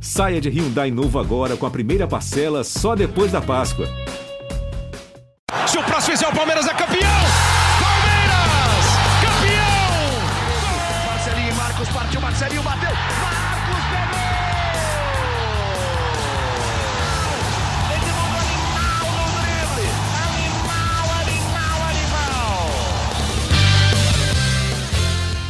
[0.00, 3.86] Saia de Hyundai novo agora com a primeira parcela só depois da Páscoa.
[5.66, 7.20] Se o próximo fizer o Palmeiras é campeão!
[7.80, 8.86] Palmeiras!
[9.22, 11.06] Campeão!
[11.06, 13.35] Marcelinho e Marcos partiu, Marcelinho bateu.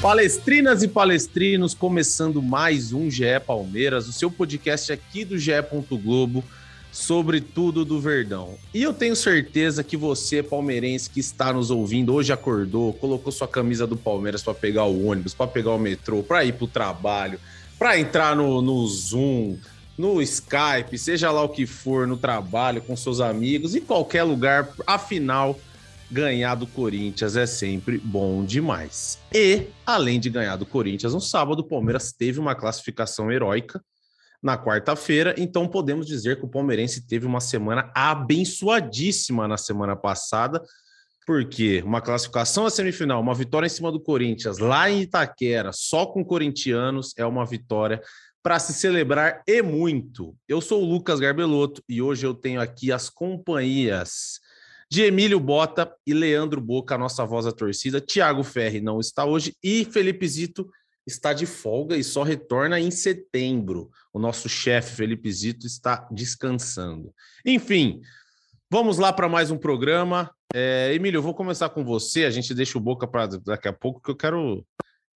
[0.06, 5.50] Palestrinas e palestrinos, começando mais um GE Palmeiras, o seu podcast aqui do GE.
[6.00, 6.44] Globo
[6.92, 8.54] sobre tudo do Verdão.
[8.72, 13.48] E eu tenho certeza que você, palmeirense que está nos ouvindo, hoje acordou, colocou sua
[13.48, 16.68] camisa do Palmeiras para pegar o ônibus, para pegar o metrô, para ir para o
[16.68, 17.40] trabalho,
[17.76, 19.58] para entrar no, no Zoom,
[19.98, 24.68] no Skype, seja lá o que for, no trabalho, com seus amigos, em qualquer lugar,
[24.86, 25.58] afinal
[26.10, 29.18] ganhar do Corinthians é sempre bom demais.
[29.34, 33.82] E, além de ganhar do Corinthians, no sábado, o Palmeiras teve uma classificação heróica
[34.42, 40.62] na quarta-feira, então podemos dizer que o palmeirense teve uma semana abençoadíssima na semana passada,
[41.26, 46.06] porque uma classificação à semifinal, uma vitória em cima do Corinthians lá em Itaquera, só
[46.06, 48.00] com corintianos, é uma vitória
[48.40, 50.36] para se celebrar e muito.
[50.46, 54.38] Eu sou o Lucas Garbelotto e hoje eu tenho aqui as companhias
[54.90, 58.00] de Emílio Bota e Leandro Boca, a nossa voz da torcida.
[58.00, 60.68] Tiago Ferri não está hoje e Felipe Zito
[61.06, 63.90] está de folga e só retorna em setembro.
[64.12, 67.12] O nosso chefe Felipe Zito está descansando.
[67.44, 68.00] Enfim,
[68.70, 70.30] vamos lá para mais um programa.
[70.54, 72.24] É, Emílio, eu vou começar com você.
[72.24, 74.64] A gente deixa o Boca para daqui a pouco, que eu quero.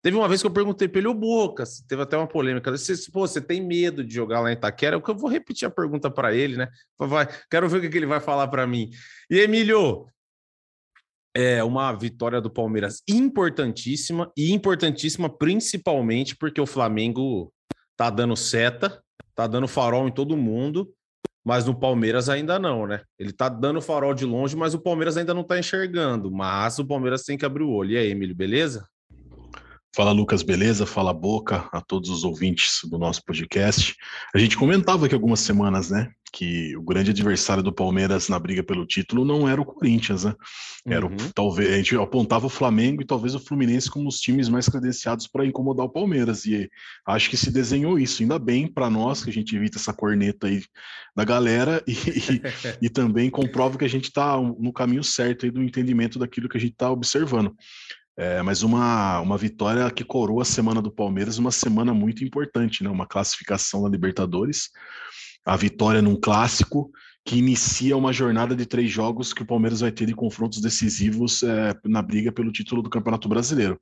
[0.01, 2.71] Teve uma vez que eu perguntei para ele, o Boca, teve até uma polêmica.
[2.71, 4.95] Você, pô, você tem medo de jogar lá em Itaquera?
[4.95, 6.67] Eu vou repetir a pergunta para ele, né?
[6.97, 8.89] Vai, quero ver o que ele vai falar para mim.
[9.29, 10.07] E Emílio,
[11.35, 17.53] é uma vitória do Palmeiras importantíssima e importantíssima principalmente porque o Flamengo
[17.95, 19.01] tá dando seta,
[19.35, 20.91] tá dando farol em todo mundo,
[21.43, 23.01] mas no Palmeiras ainda não, né?
[23.17, 26.31] Ele tá dando farol de longe, mas o Palmeiras ainda não tá enxergando.
[26.31, 27.91] Mas o Palmeiras tem que abrir o olho.
[27.91, 28.87] E aí, Emílio, beleza?
[29.93, 30.85] Fala Lucas, beleza?
[30.85, 33.93] Fala Boca, a todos os ouvintes do nosso podcast.
[34.33, 38.63] A gente comentava aqui algumas semanas, né, que o grande adversário do Palmeiras na briga
[38.63, 40.33] pelo título não era o Corinthians, né?
[40.87, 41.13] Era uhum.
[41.13, 44.69] o, talvez a gente apontava o Flamengo e talvez o Fluminense como os times mais
[44.69, 46.69] credenciados para incomodar o Palmeiras e
[47.05, 48.21] acho que se desenhou isso.
[48.21, 50.63] Ainda bem para nós que a gente evita essa corneta aí
[51.13, 52.41] da galera e, e,
[52.83, 56.57] e também comprova que a gente está no caminho certo aí do entendimento daquilo que
[56.57, 57.53] a gente está observando.
[58.21, 62.83] É, mas uma, uma vitória que coroa a semana do Palmeiras, uma semana muito importante,
[62.83, 62.89] né?
[62.91, 64.69] Uma classificação na Libertadores,
[65.43, 66.91] a vitória num clássico
[67.25, 71.41] que inicia uma jornada de três jogos que o Palmeiras vai ter de confrontos decisivos
[71.41, 73.81] é, na briga pelo título do Campeonato Brasileiro.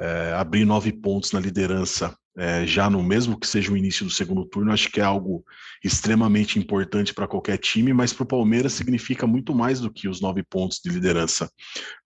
[0.00, 4.12] É, abrir nove pontos na liderança é, já no mesmo que seja o início do
[4.12, 5.44] segundo turno, acho que é algo
[5.82, 10.20] extremamente importante para qualquer time, mas para o Palmeiras significa muito mais do que os
[10.20, 11.50] nove pontos de liderança.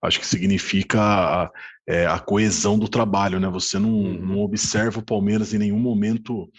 [0.01, 1.51] Acho que significa a,
[1.87, 3.47] é, a coesão do trabalho, né?
[3.49, 4.25] Você não, uhum.
[4.25, 6.49] não observa o Palmeiras em nenhum momento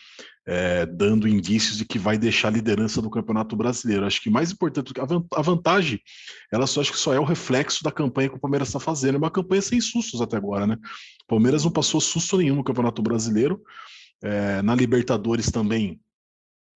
[0.47, 4.05] é, dando indícios de que vai deixar a liderança do Campeonato Brasileiro.
[4.05, 4.93] Acho que mais importante
[5.33, 6.01] a vantagem,
[6.53, 9.15] ela só acho que só é o reflexo da campanha que o Palmeiras está fazendo.
[9.15, 10.77] É uma campanha sem sustos até agora, né?
[11.23, 13.63] O Palmeiras não passou susto nenhum no Campeonato Brasileiro.
[14.23, 16.01] É, na Libertadores também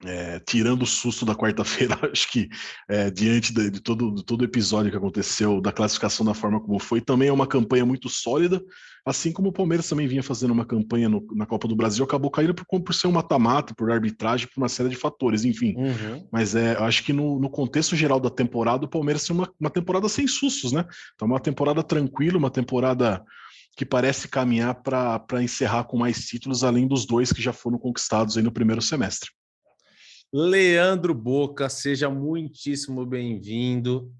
[0.04, 2.48] é, tirando o susto da quarta-feira, acho que
[2.88, 6.60] é, diante de, de, todo, de todo o episódio que aconteceu, da classificação da forma
[6.60, 8.62] como foi, também é uma campanha muito sólida,
[9.04, 12.30] assim como o Palmeiras também vinha fazendo uma campanha no, na Copa do Brasil, acabou
[12.30, 15.74] caindo por, por ser um mata-mata, por arbitragem, por uma série de fatores, enfim.
[15.76, 16.28] Uhum.
[16.30, 19.70] Mas é, acho que no, no, contexto geral da temporada, o Palmeiras tem uma, uma
[19.70, 20.84] temporada sem sustos, né?
[21.14, 23.24] Então, uma temporada tranquila, uma temporada
[23.76, 28.36] que parece caminhar para encerrar com mais títulos, além dos dois que já foram conquistados
[28.36, 29.30] aí no primeiro semestre.
[30.32, 34.12] Leandro Boca, seja muitíssimo bem-vindo.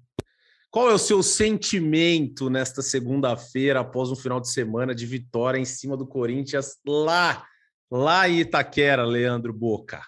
[0.71, 5.65] Qual é o seu sentimento nesta segunda-feira, após um final de semana de vitória em
[5.65, 7.45] cima do Corinthians lá,
[7.91, 10.01] lá em Itaquera, Leandro Boca?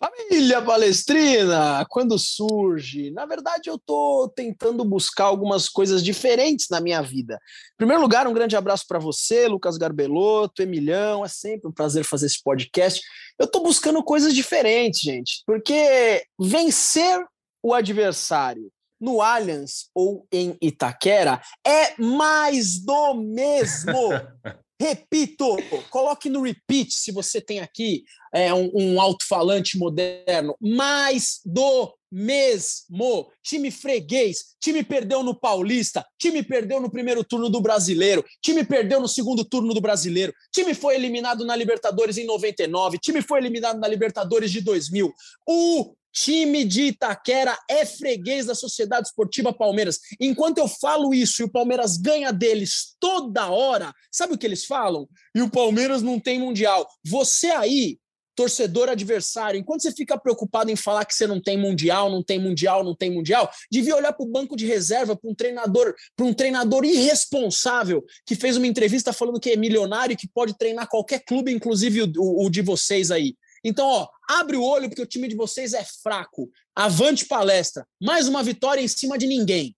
[0.00, 3.10] Família Palestrina, quando surge?
[3.10, 7.34] Na verdade, eu estou tentando buscar algumas coisas diferentes na minha vida.
[7.34, 11.24] Em primeiro lugar, um grande abraço para você, Lucas Garbelotto, Emilhão.
[11.24, 13.00] É sempre um prazer fazer esse podcast.
[13.38, 17.24] Eu estou buscando coisas diferentes, gente, porque vencer
[17.62, 18.70] o adversário
[19.00, 23.92] no Allianz ou em Itaquera é mais do mesmo.
[24.80, 25.56] Repito,
[25.90, 30.56] coloque no repeat se você tem aqui é, um, um alto-falante moderno.
[30.60, 33.30] Mais do mesmo.
[33.42, 39.00] Time freguês, time perdeu no Paulista, time perdeu no primeiro turno do Brasileiro, time perdeu
[39.00, 43.78] no segundo turno do Brasileiro, time foi eliminado na Libertadores em 99, time foi eliminado
[43.78, 45.12] na Libertadores de 2000.
[45.46, 50.00] O time de Itaquera é freguês da Sociedade Esportiva Palmeiras.
[50.20, 54.64] Enquanto eu falo isso e o Palmeiras ganha deles toda hora, sabe o que eles
[54.64, 55.08] falam?
[55.34, 56.88] E o Palmeiras não tem mundial.
[57.04, 57.98] Você aí
[58.38, 62.38] torcedor adversário, enquanto você fica preocupado em falar que você não tem mundial, não tem
[62.38, 66.24] mundial, não tem mundial, devia olhar para o banco de reserva, para um treinador, para
[66.24, 70.88] um treinador irresponsável que fez uma entrevista falando que é milionário e que pode treinar
[70.88, 73.34] qualquer clube, inclusive o, o, o de vocês aí.
[73.64, 76.48] Então, ó, abre o olho porque o time de vocês é fraco.
[76.76, 77.84] Avante palestra.
[78.00, 79.74] Mais uma vitória em cima de ninguém.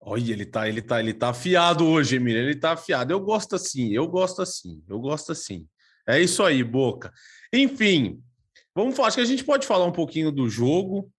[0.00, 2.42] Olha, ele tá, ele tá, ele tá afiado hoje, Emílio.
[2.42, 3.12] Ele tá afiado.
[3.12, 5.68] Eu gosto assim, eu gosto assim, eu gosto assim.
[6.06, 7.12] É isso aí, Boca.
[7.52, 8.20] Enfim,
[8.74, 9.08] vamos falar.
[9.08, 11.10] Acho que a gente pode falar um pouquinho do jogo.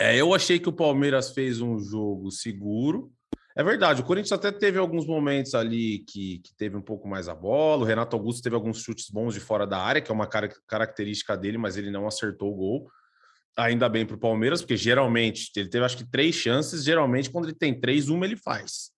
[0.00, 3.12] É, eu achei que o Palmeiras fez um jogo seguro.
[3.56, 7.28] É verdade, o Corinthians até teve alguns momentos ali que, que teve um pouco mais
[7.28, 7.82] a bola.
[7.82, 11.36] O Renato Augusto teve alguns chutes bons de fora da área, que é uma característica
[11.36, 12.90] dele, mas ele não acertou o gol.
[13.56, 16.84] Ainda bem para o Palmeiras, porque geralmente ele teve acho que três chances.
[16.84, 18.92] Geralmente, quando ele tem três, uma ele faz.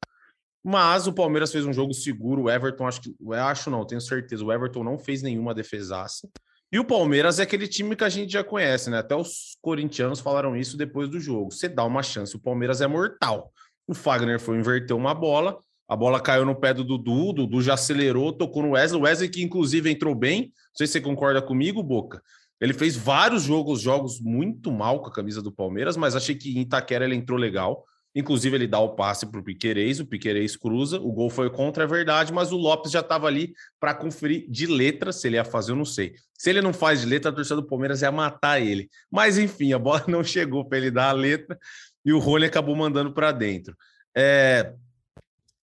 [0.64, 2.42] Mas o Palmeiras fez um jogo seguro.
[2.42, 3.14] O Everton, acho que.
[3.32, 4.44] Acho não, tenho certeza.
[4.44, 6.28] O Everton não fez nenhuma defesaça.
[6.72, 8.98] E o Palmeiras é aquele time que a gente já conhece, né?
[8.98, 11.50] Até os corintianos falaram isso depois do jogo.
[11.50, 13.52] Você dá uma chance, o Palmeiras é mortal.
[13.86, 17.60] O Fagner foi inverter uma bola, a bola caiu no pé do Dudu, o Dudu
[17.60, 18.98] já acelerou, tocou no Wesley.
[18.98, 20.44] O Wesley que inclusive entrou bem.
[20.44, 22.22] Não sei se você concorda comigo, Boca.
[22.58, 26.56] Ele fez vários jogos, jogos muito mal com a camisa do Palmeiras, mas achei que
[26.56, 27.84] em Itaquera ele entrou legal.
[28.14, 31.84] Inclusive, ele dá o passe para o Piquerez, o Piquerez cruza, o gol foi contra,
[31.84, 35.44] é verdade, mas o Lopes já estava ali para conferir de letra, se ele ia
[35.44, 36.14] fazer, eu não sei.
[36.36, 38.90] Se ele não faz de letra, a torcida do Palmeiras ia matar ele.
[39.10, 41.58] Mas, enfim, a bola não chegou para ele dar a letra
[42.04, 43.74] e o Rony acabou mandando para dentro.
[44.14, 44.74] É...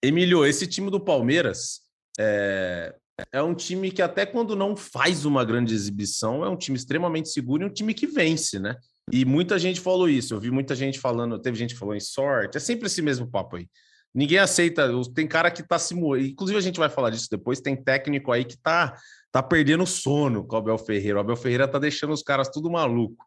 [0.01, 1.81] Emílio, esse time do Palmeiras
[2.19, 2.95] é...
[3.31, 7.29] é um time que, até quando não faz uma grande exibição, é um time extremamente
[7.29, 8.75] seguro e um time que vence, né?
[9.11, 10.33] E muita gente falou isso.
[10.33, 12.57] Eu vi muita gente falando, teve gente que falou em sorte.
[12.57, 13.67] É sempre esse mesmo papo aí.
[14.13, 14.89] Ninguém aceita.
[15.13, 16.25] Tem cara que tá se moendo.
[16.25, 17.61] Inclusive, a gente vai falar disso depois.
[17.61, 18.95] Tem técnico aí que tá,
[19.31, 21.17] tá perdendo sono com o Abel Ferreira.
[21.17, 23.23] O Abel Ferreira tá deixando os caras tudo maluco.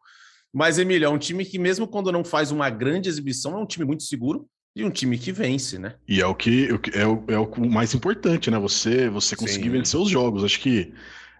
[0.53, 3.65] Mas, Emílio, é um time que, mesmo quando não faz uma grande exibição, é um
[3.65, 5.95] time muito seguro e um time que vence, né?
[6.07, 8.59] E é o que é o, é o mais importante, né?
[8.59, 9.77] Você, você conseguir Sim.
[9.77, 10.43] vencer os jogos.
[10.43, 10.93] Acho que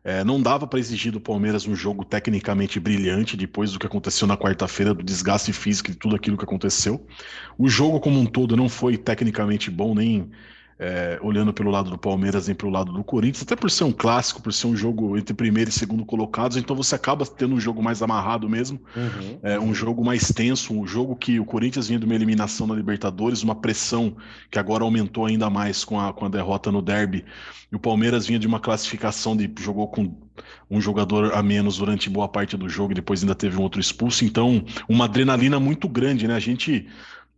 [0.04, 4.28] é, não dava para exigir do Palmeiras um jogo tecnicamente brilhante depois do que aconteceu
[4.28, 7.06] na quarta-feira, do desgaste físico e tudo aquilo que aconteceu.
[7.58, 10.30] O jogo como um todo não foi tecnicamente bom, nem
[10.80, 13.92] é, olhando pelo lado do Palmeiras nem pelo lado do Corinthians, até por ser um
[13.92, 17.60] clássico, por ser um jogo entre primeiro e segundo colocados, então você acaba tendo um
[17.60, 19.40] jogo mais amarrado mesmo, uhum.
[19.44, 22.76] é, um jogo mais tenso, um jogo que o Corinthians vinha de uma eliminação na
[22.76, 24.16] Libertadores, uma pressão
[24.50, 27.24] que agora aumentou ainda mais com a, com a derrota no derby,
[27.72, 30.16] e o Palmeiras vinha de uma classificação de jogou com
[30.70, 33.80] um jogador a menos durante boa parte do jogo, e depois ainda teve um outro
[33.80, 36.36] expulso, então uma adrenalina muito grande, né?
[36.36, 36.88] A gente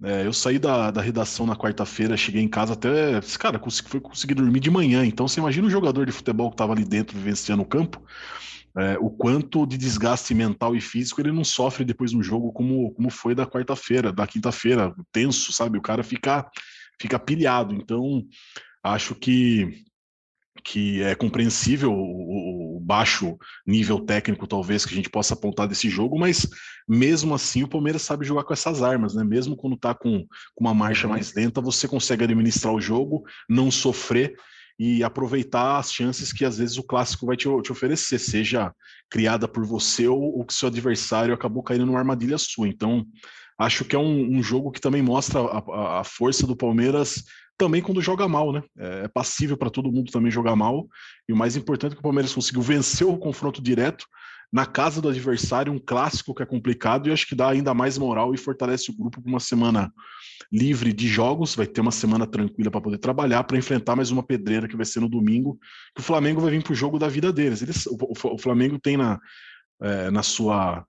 [0.04, 3.20] é, eu saí da, da redação na quarta-feira, cheguei em casa até.
[3.40, 5.06] Cara, consegui, conseguir dormir de manhã.
[5.06, 8.04] Então, você imagina o jogador de futebol que estava ali dentro vivenciando o campo,
[8.78, 12.92] é, o quanto de desgaste mental e físico ele não sofre depois no jogo, como,
[12.94, 15.78] como foi da quarta-feira, da quinta-feira, tenso, sabe?
[15.78, 16.50] O cara fica,
[17.00, 17.74] fica pilhado.
[17.74, 18.24] Então,
[18.84, 19.86] acho que
[20.64, 23.36] que é compreensível o, o, baixo
[23.66, 26.48] nível técnico, talvez, que a gente possa apontar desse jogo, mas
[26.88, 29.24] mesmo assim o Palmeiras sabe jogar com essas armas, né?
[29.24, 30.20] Mesmo quando tá com,
[30.54, 34.36] com uma marcha mais lenta, você consegue administrar o jogo, não sofrer
[34.78, 38.72] e aproveitar as chances que às vezes o clássico vai te, te oferecer, seja
[39.10, 42.68] criada por você ou, ou que seu adversário acabou caindo numa armadilha sua.
[42.68, 43.04] Então,
[43.58, 47.24] acho que é um, um jogo que também mostra a, a força do Palmeiras
[47.58, 48.64] também quando joga mal, né?
[48.78, 50.88] É, é passível para todo mundo também jogar mal.
[51.28, 54.06] E o mais importante é que o Palmeiras conseguiu vencer o confronto direto
[54.52, 57.98] na casa do adversário, um clássico que é complicado e acho que dá ainda mais
[57.98, 59.92] moral e fortalece o grupo para uma semana
[60.52, 61.56] livre de jogos.
[61.56, 64.86] Vai ter uma semana tranquila para poder trabalhar para enfrentar mais uma pedreira que vai
[64.86, 65.60] ser no domingo.
[65.94, 67.62] Que o Flamengo vai vir para o jogo da vida deles.
[67.62, 67.98] Eles, o,
[68.34, 69.20] o Flamengo tem na,
[69.82, 70.86] é, na sua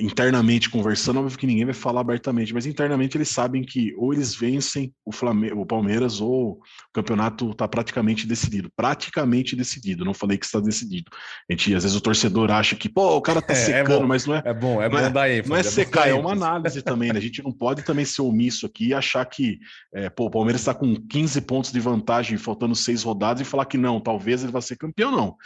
[0.00, 4.34] internamente conversando, óbvio que ninguém vai falar abertamente, mas internamente eles sabem que ou eles
[4.34, 6.60] vencem o, Flamengo, o Palmeiras ou o
[6.92, 8.70] campeonato está praticamente decidido.
[8.76, 11.10] Praticamente decidido, não falei que está decidido.
[11.48, 14.04] A gente, às vezes o torcedor acha que, pô, o cara tá é, é secando,
[14.04, 14.42] é mas não é.
[14.44, 15.48] É bom, é bom é, dar ênfase.
[15.48, 17.18] Não é, é secar, é uma análise também, né?
[17.18, 19.58] A gente não pode também ser omisso aqui e achar que,
[19.94, 23.64] é, pô, o Palmeiras está com 15 pontos de vantagem, faltando seis rodadas, e falar
[23.64, 25.36] que não, talvez ele vá ser campeão, não.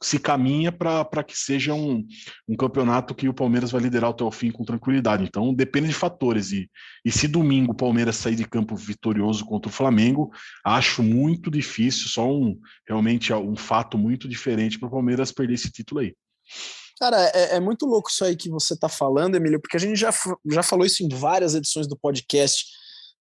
[0.00, 2.06] se caminha para que seja um,
[2.48, 5.24] um campeonato que o Palmeiras Palmeiras vai liderar até o fim com tranquilidade.
[5.24, 6.52] Então depende de fatores.
[6.52, 6.70] E,
[7.04, 10.30] e se domingo o Palmeiras sair de campo vitorioso contra o Flamengo,
[10.64, 15.70] acho muito difícil, só um realmente um fato muito diferente para o Palmeiras perder esse
[15.70, 16.14] título aí.
[16.98, 19.98] Cara, é, é, muito louco isso aí que você está falando, Emílio, porque a gente
[19.98, 20.12] já,
[20.46, 22.64] já falou isso em várias edições do podcast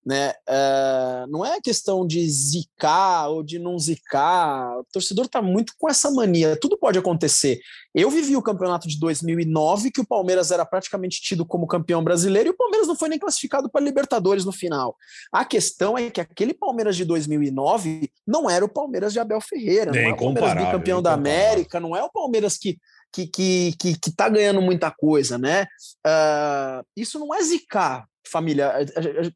[0.05, 0.33] né?
[0.47, 4.79] Uh, não é questão de zicar ou de não zicar.
[4.79, 6.57] O torcedor está muito com essa mania.
[6.59, 7.59] Tudo pode acontecer.
[7.95, 12.49] Eu vivi o campeonato de 2009, que o Palmeiras era praticamente tido como campeão brasileiro
[12.49, 14.95] e o Palmeiras não foi nem classificado para Libertadores no final.
[15.31, 19.91] A questão é que aquele Palmeiras de 2009 não era o Palmeiras de Abel Ferreira,
[19.91, 22.77] nem não é o Palmeiras bicampeão da América, não é o Palmeiras que
[23.13, 25.67] que, que, que, que tá ganhando muita coisa, né?
[26.05, 28.73] Uh, isso não é zicar, família.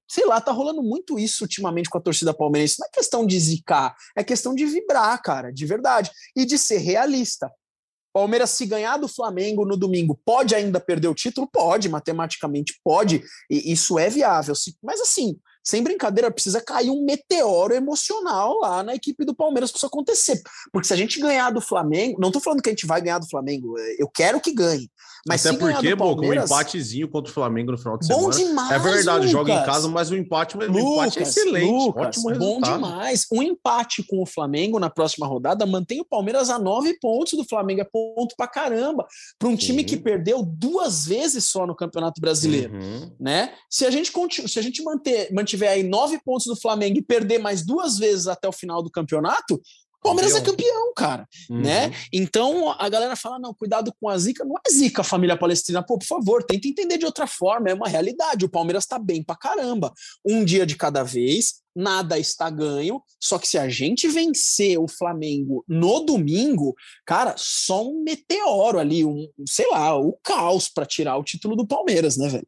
[0.10, 2.79] Sei lá, tá rolando muito isso ultimamente com a torcida palmeirense.
[2.79, 6.10] Não é questão de zicar, é questão de vibrar, cara, de verdade.
[6.36, 7.51] E de ser realista.
[8.12, 11.48] Palmeiras, se ganhar do Flamengo no domingo, pode ainda perder o título?
[11.48, 14.55] Pode, matematicamente pode, e isso é viável.
[14.81, 15.38] Mas assim,
[15.68, 20.42] sem brincadeira, precisa cair um meteoro emocional lá na equipe do Palmeiras para isso acontecer.
[20.72, 23.20] Porque se a gente ganhar do Flamengo, não estou falando que a gente vai ganhar
[23.20, 24.90] do Flamengo, eu quero que ganhe.
[25.28, 26.50] Mas Até porque, Palmeiras...
[26.50, 28.50] um empatezinho contra o Flamengo no final de bom semana.
[28.50, 29.32] Demais, é verdade, Lucas.
[29.32, 31.70] joga em casa, mas o empate, Lucas, o empate é excelente.
[31.70, 32.80] Lucas, ótimo resultado.
[32.80, 33.26] Bom demais.
[33.32, 37.44] Um empate com o Flamengo na próxima rodada mantém o Palmeiras a nove pontos do
[37.44, 37.82] Flamengo.
[37.82, 39.06] É ponto pra caramba.
[39.38, 42.74] Para um time que perdeu duas vezes só no Campeonato Brasileiro.
[42.74, 43.12] Uhum.
[43.20, 43.54] Né?
[43.70, 44.12] Se a gente,
[44.48, 48.28] se a gente manter, mantiver aí nove pontos do Flamengo e perder mais duas vezes
[48.28, 49.60] até o final do campeonato,
[50.02, 50.54] Palmeiras campeão.
[50.54, 51.62] é campeão, cara, uhum.
[51.62, 51.92] né?
[52.14, 54.46] Então a galera fala: não, cuidado com a zica.
[54.46, 55.84] Não é zica, família palestina.
[55.84, 57.70] Pô, por favor, tenta entender de outra forma.
[57.70, 58.46] É uma realidade.
[58.46, 59.94] O Palmeiras tá bem pra caramba.
[60.26, 63.02] Um dia de cada vez, nada está ganho.
[63.20, 69.04] Só que se a gente vencer o Flamengo no domingo, cara, só um meteoro ali,
[69.04, 72.48] um, sei lá, o caos para tirar o título do Palmeiras, né, velho?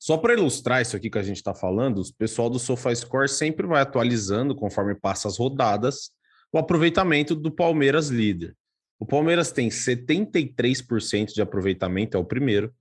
[0.00, 3.66] Só para ilustrar isso aqui que a gente está falando, o pessoal do SofaScore sempre
[3.66, 6.10] vai atualizando conforme passa as rodadas
[6.50, 8.56] o aproveitamento do Palmeiras líder.
[8.98, 12.74] O Palmeiras tem 73% de aproveitamento, é o primeiro.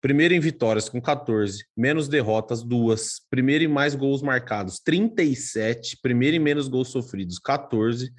[0.00, 3.20] Primeiro em vitórias com 14, menos derrotas, duas.
[3.30, 5.98] Primeiro em mais gols marcados, 37.
[6.02, 8.10] Primeiro em menos gols sofridos, 14.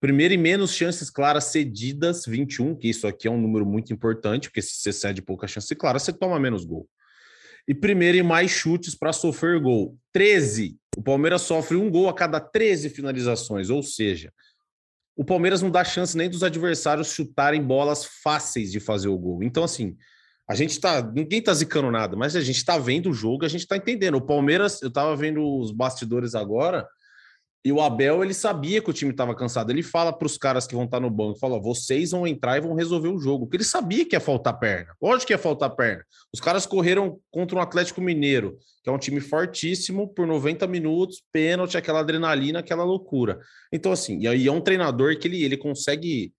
[0.00, 4.48] Primeiro em menos chances claras cedidas, 21, que isso aqui é um número muito importante,
[4.48, 6.88] porque se você cede pouca chance clara, você toma menos gol
[7.68, 9.94] e primeiro em mais chutes para sofrer gol.
[10.12, 10.78] 13.
[10.96, 14.32] O Palmeiras sofre um gol a cada 13 finalizações, ou seja,
[15.14, 19.42] o Palmeiras não dá chance nem dos adversários chutarem bolas fáceis de fazer o gol.
[19.42, 19.96] Então, assim,
[20.48, 21.02] a gente tá.
[21.02, 24.14] Ninguém tá zicando nada, mas a gente tá vendo o jogo, a gente tá entendendo.
[24.14, 26.88] O Palmeiras, eu tava vendo os bastidores agora.
[27.64, 29.70] E o Abel, ele sabia que o time estava cansado.
[29.70, 32.56] Ele fala para os caras que vão estar tá no banco, fala, vocês vão entrar
[32.56, 33.46] e vão resolver o jogo.
[33.46, 34.94] Porque ele sabia que ia faltar perna.
[35.02, 36.04] Lógico que ia faltar perna.
[36.32, 41.22] Os caras correram contra um Atlético Mineiro, que é um time fortíssimo, por 90 minutos,
[41.32, 43.40] pênalti, aquela adrenalina, aquela loucura.
[43.72, 46.32] Então, assim, e aí é um treinador que ele, ele consegue...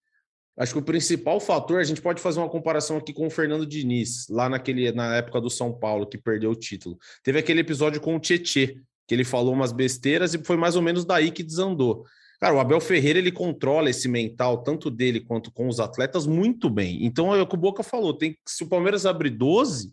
[0.58, 3.66] Acho que o principal fator, a gente pode fazer uma comparação aqui com o Fernando
[3.66, 6.98] Diniz, lá naquele, na época do São Paulo, que perdeu o título.
[7.24, 8.76] Teve aquele episódio com o Tietê,
[9.10, 12.06] que ele falou umas besteiras e foi mais ou menos daí que desandou.
[12.40, 16.70] Cara, o Abel Ferreira ele controla esse mental, tanto dele quanto com os atletas, muito
[16.70, 17.04] bem.
[17.04, 19.92] Então é o que o Boca falou: tem se o Palmeiras abrir 12,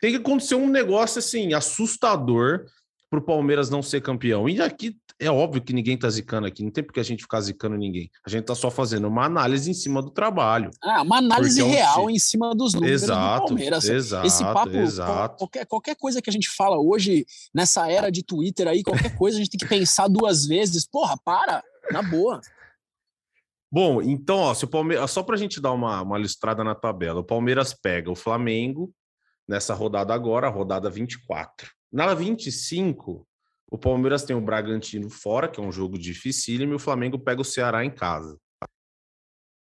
[0.00, 2.64] tem que acontecer um negócio assim assustador
[3.10, 4.48] para o Palmeiras não ser campeão.
[4.48, 7.40] E aqui é óbvio que ninguém está zicando aqui, não tem porque a gente ficar
[7.40, 8.10] zicando ninguém.
[8.24, 10.70] A gente está só fazendo uma análise em cima do trabalho.
[10.82, 13.88] Ah, uma análise é um real em cima dos números exato, do Palmeiras.
[13.88, 15.36] Exato, Esse papo, exato.
[15.38, 19.36] Qualquer, qualquer coisa que a gente fala hoje, nessa era de Twitter aí, qualquer coisa
[19.36, 20.86] a gente tem que pensar duas vezes.
[20.86, 22.40] Porra, para, na boa.
[23.70, 26.74] Bom, então, ó, se o Palmeiras, só para a gente dar uma, uma listrada na
[26.74, 28.90] tabela, o Palmeiras pega o Flamengo
[29.46, 31.77] nessa rodada agora, rodada 24.
[31.90, 33.26] Na 25,
[33.70, 37.40] o Palmeiras tem o Bragantino fora, que é um jogo dificílimo, e o Flamengo pega
[37.40, 38.38] o Ceará em casa.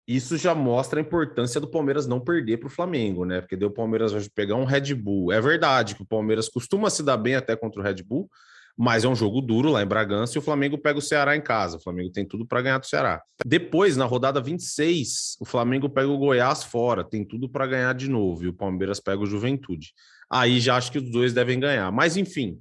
[0.06, 3.40] Isso já mostra a importância do Palmeiras não perder para o Flamengo, né?
[3.40, 5.32] Porque daí o Palmeiras vai pegar um Red Bull.
[5.32, 8.28] É verdade que o Palmeiras costuma se dar bem até contra o Red Bull,
[8.76, 11.40] mas é um jogo duro lá em Bragança e o Flamengo pega o Ceará em
[11.40, 11.76] casa.
[11.76, 13.22] O Flamengo tem tudo para ganhar do Ceará.
[13.44, 18.08] Depois, na rodada 26, o Flamengo pega o Goiás fora, tem tudo para ganhar de
[18.08, 19.92] novo, e o Palmeiras pega o Juventude.
[20.30, 21.90] Aí já acho que os dois devem ganhar.
[21.92, 22.58] Mas enfim,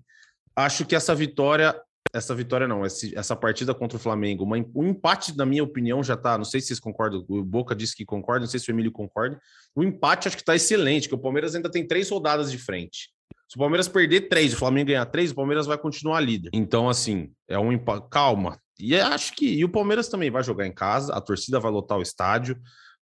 [0.55, 1.79] acho que essa vitória,
[2.13, 6.17] essa vitória não, essa partida contra o Flamengo, uma, um empate, na minha opinião, já
[6.17, 6.37] tá.
[6.37, 8.91] Não sei se vocês concordam, o Boca disse que concorda, não sei se o Emílio
[8.91, 9.39] concorda.
[9.73, 13.09] O empate acho que tá excelente, que o Palmeiras ainda tem três rodadas de frente.
[13.51, 16.51] Se o Palmeiras perder três, o Flamengo ganhar três, o Palmeiras vai continuar líder.
[16.53, 17.77] Então, assim, é um.
[18.09, 18.57] Calma.
[18.79, 19.45] E acho que.
[19.45, 22.57] E o Palmeiras também vai jogar em casa, a torcida vai lotar o estádio.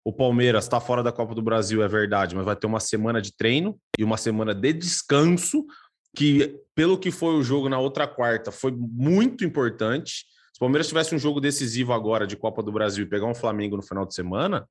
[0.04, 3.22] o Palmeiras está fora da Copa do Brasil, é verdade, mas vai ter uma semana
[3.22, 5.66] de treino e uma semana de descanso,
[6.14, 10.26] que, pelo que foi o jogo na outra quarta, foi muito importante.
[10.52, 13.34] Se o Palmeiras tivesse um jogo decisivo agora de Copa do Brasil e pegar um
[13.34, 14.68] Flamengo no final de semana,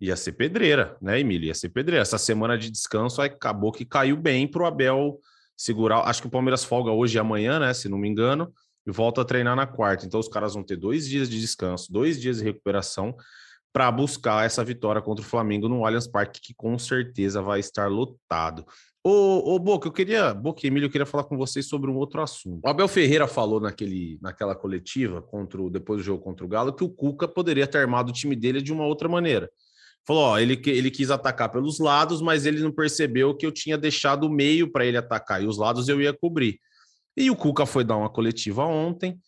[0.00, 1.48] ia ser pedreira, né, Emília?
[1.48, 2.02] Ia ser pedreira.
[2.02, 5.20] Essa semana de descanso acabou que caiu bem para o Abel
[5.56, 6.08] segurar.
[6.08, 7.74] Acho que o Palmeiras folga hoje e amanhã, né?
[7.74, 8.52] Se não me engano,
[8.86, 10.06] e volta a treinar na quarta.
[10.06, 13.14] Então os caras vão ter dois dias de descanso, dois dias de recuperação
[13.72, 17.88] para buscar essa vitória contra o Flamengo no Allianz Parque, que com certeza vai estar
[17.88, 18.64] lotado.
[19.02, 21.96] Ô, ô Boca, eu queria, Boca e Emílio, eu queria falar com vocês sobre um
[21.96, 22.60] outro assunto.
[22.64, 26.72] O Abel Ferreira falou naquele, naquela coletiva, contra o, depois do jogo contra o Galo,
[26.72, 29.48] que o Cuca poderia ter armado o time dele de uma outra maneira.
[30.06, 33.78] Falou, ó, ele, ele quis atacar pelos lados, mas ele não percebeu que eu tinha
[33.78, 36.58] deixado o meio para ele atacar, e os lados eu ia cobrir.
[37.16, 39.20] E o Cuca foi dar uma coletiva ontem,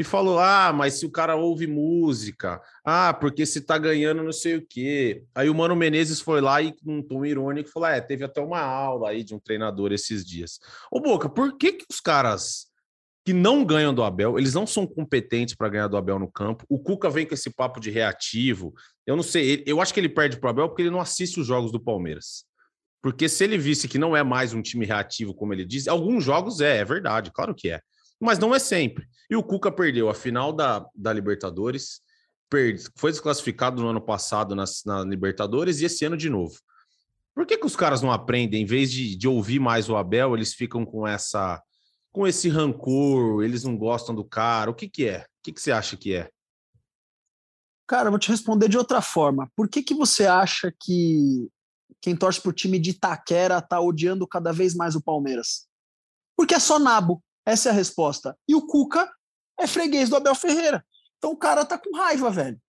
[0.00, 4.32] e falou: ah, mas se o cara ouve música, ah, porque se tá ganhando não
[4.32, 5.24] sei o quê.
[5.34, 8.40] Aí o Mano Menezes foi lá e, com um tom irônico, falou: é, teve até
[8.40, 10.58] uma aula aí de um treinador esses dias.
[10.90, 12.66] Ô, Boca, por que, que os caras
[13.26, 16.64] que não ganham do Abel, eles não são competentes para ganhar do Abel no campo?
[16.66, 18.72] O Cuca vem com esse papo de reativo.
[19.10, 21.46] Eu não sei, eu acho que ele perde pro Abel porque ele não assiste os
[21.46, 22.44] jogos do Palmeiras.
[23.02, 26.22] Porque se ele visse que não é mais um time reativo, como ele diz, alguns
[26.22, 27.80] jogos é, é verdade, claro que é
[28.20, 29.08] mas não é sempre.
[29.30, 32.02] E o Cuca perdeu a final da, da Libertadores,
[32.50, 36.60] perde, foi desclassificado no ano passado na, na Libertadores e esse ano de novo.
[37.34, 40.34] Por que, que os caras não aprendem, em vez de, de ouvir mais o Abel,
[40.34, 41.62] eles ficam com essa
[42.12, 44.68] com esse rancor, eles não gostam do cara?
[44.68, 45.20] O que, que é?
[45.20, 46.28] O que, que você acha que é?
[47.90, 49.50] Cara, eu vou te responder de outra forma.
[49.56, 51.50] Por que, que você acha que
[52.00, 55.66] quem torce pro time de Itaquera tá odiando cada vez mais o Palmeiras?
[56.36, 57.20] Porque é só nabo.
[57.44, 58.38] Essa é a resposta.
[58.46, 59.10] E o Cuca
[59.58, 60.86] é freguês do Abel Ferreira.
[61.18, 62.60] Então o cara tá com raiva, velho.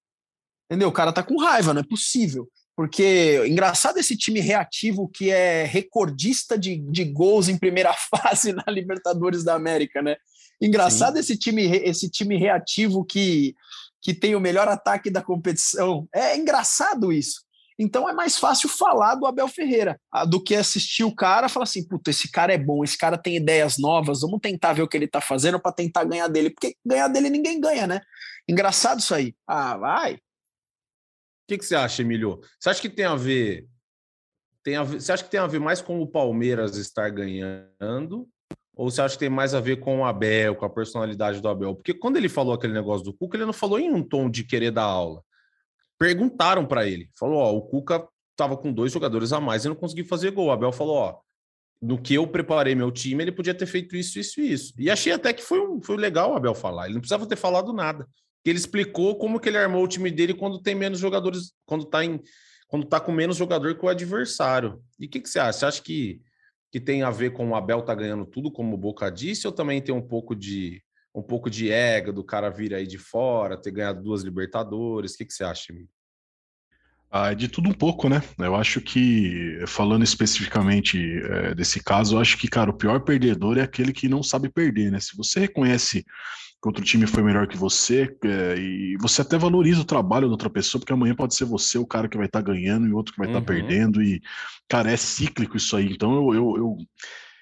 [0.66, 0.90] Entendeu?
[0.90, 2.50] O cara tá com raiva, não é possível.
[2.76, 8.64] Porque engraçado esse time reativo que é recordista de, de gols em primeira fase na
[8.70, 10.16] Libertadores da América, né?
[10.60, 13.56] Engraçado esse time, esse time reativo que,
[14.02, 16.08] que tem o melhor ataque da competição.
[16.14, 17.42] É engraçado isso.
[17.78, 21.64] Então é mais fácil falar do Abel Ferreira do que assistir o cara e falar
[21.64, 24.88] assim: puta, esse cara é bom, esse cara tem ideias novas, vamos tentar ver o
[24.88, 26.52] que ele tá fazendo para tentar ganhar dele.
[26.52, 28.02] Porque ganhar dele ninguém ganha, né?
[28.48, 29.36] Engraçado isso aí.
[29.48, 30.14] Ah, vai.
[30.14, 30.20] O
[31.48, 32.40] que, que você acha, Emílio?
[32.60, 33.68] Você acha que tem a ver.
[34.64, 38.30] Tem a ver, você acha que tem a ver mais com o Palmeiras estar ganhando?
[38.82, 41.48] Ou você acha que tem mais a ver com o Abel, com a personalidade do
[41.48, 41.76] Abel?
[41.76, 44.44] Porque quando ele falou aquele negócio do Cuca, ele não falou em um tom de
[44.44, 45.22] querer dar aula
[46.02, 47.12] perguntaram para ele.
[47.14, 50.48] Falou: ó, o Cuca estava com dois jogadores a mais e não conseguiu fazer gol.
[50.48, 51.20] O Abel falou: ó,
[51.80, 54.74] no que eu preparei meu time, ele podia ter feito isso, isso e isso.
[54.80, 56.86] E achei até que foi, um, foi legal o Abel falar.
[56.86, 58.08] Ele não precisava ter falado nada.
[58.44, 62.04] Ele explicou como que ele armou o time dele quando tem menos jogadores, quando tá
[62.04, 62.20] em
[62.68, 64.82] quando tá com menos jogador que o adversário.
[64.98, 65.60] E o que, que você acha?
[65.60, 66.22] Você acha que,
[66.72, 69.54] que tem a ver com o Abel tá ganhando tudo, como o Boca disse, ou
[69.54, 70.82] também tem um pouco de
[71.14, 75.14] um pouco de ego do cara vir aí de fora, ter ganhado duas Libertadores.
[75.14, 75.90] O que, que você acha, amigo?
[77.14, 78.22] Ah, é de tudo um pouco, né?
[78.40, 83.58] Eu acho que, falando especificamente é, desse caso, eu acho que, cara, o pior perdedor
[83.58, 85.02] é aquele que não sabe perder, né?
[85.02, 86.06] Se você reconhece
[86.62, 90.34] que outro time foi melhor que você, é, e você até valoriza o trabalho da
[90.34, 92.94] outra pessoa, porque amanhã pode ser você o cara que vai estar tá ganhando e
[92.94, 93.60] outro que vai estar tá uhum.
[93.60, 94.22] perdendo, e,
[94.70, 95.92] cara, é cíclico isso aí.
[95.92, 96.78] Então, eu, eu, eu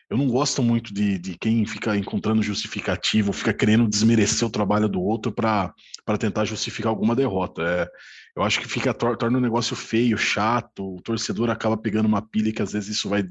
[0.09, 4.89] eu não gosto muito de, de quem fica encontrando justificativo, fica querendo desmerecer o trabalho
[4.89, 5.71] do outro para
[6.17, 7.61] tentar justificar alguma derrota.
[7.61, 7.87] É,
[8.35, 12.23] eu acho que fica torna o um negócio feio, chato, o torcedor acaba pegando uma
[12.23, 13.23] pilha que às vezes isso vai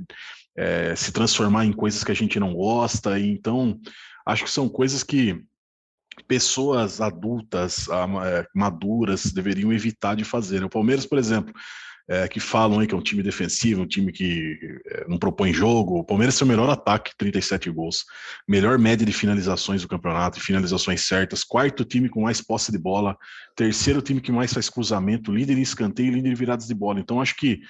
[0.57, 3.81] é, se transformar em coisas que a gente não gosta, e então
[4.25, 5.43] acho que são coisas que
[6.25, 10.65] pessoas adultas, é, maduras, deveriam evitar de fazer.
[10.65, 11.53] O Palmeiras, por exemplo,
[12.09, 15.53] é, que falam aí que é um time defensivo, um time que é, não propõe
[15.53, 15.99] jogo.
[15.99, 18.07] O Palmeiras tem o melhor ataque, 37 gols,
[18.49, 23.17] melhor média de finalizações do campeonato, finalizações certas, quarto time com mais posse de bola,
[23.55, 26.99] terceiro time que mais faz cruzamento, líder em escanteio, líder em viradas de bola.
[26.99, 27.61] Então acho que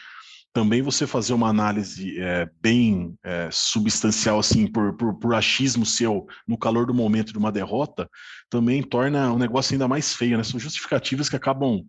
[0.52, 6.26] também você fazer uma análise é, bem é, substancial, assim, por, por, por, achismo seu
[6.46, 8.08] no calor do momento de uma derrota,
[8.50, 10.42] também torna o negócio ainda mais feio, né?
[10.42, 11.84] São justificativas que acabam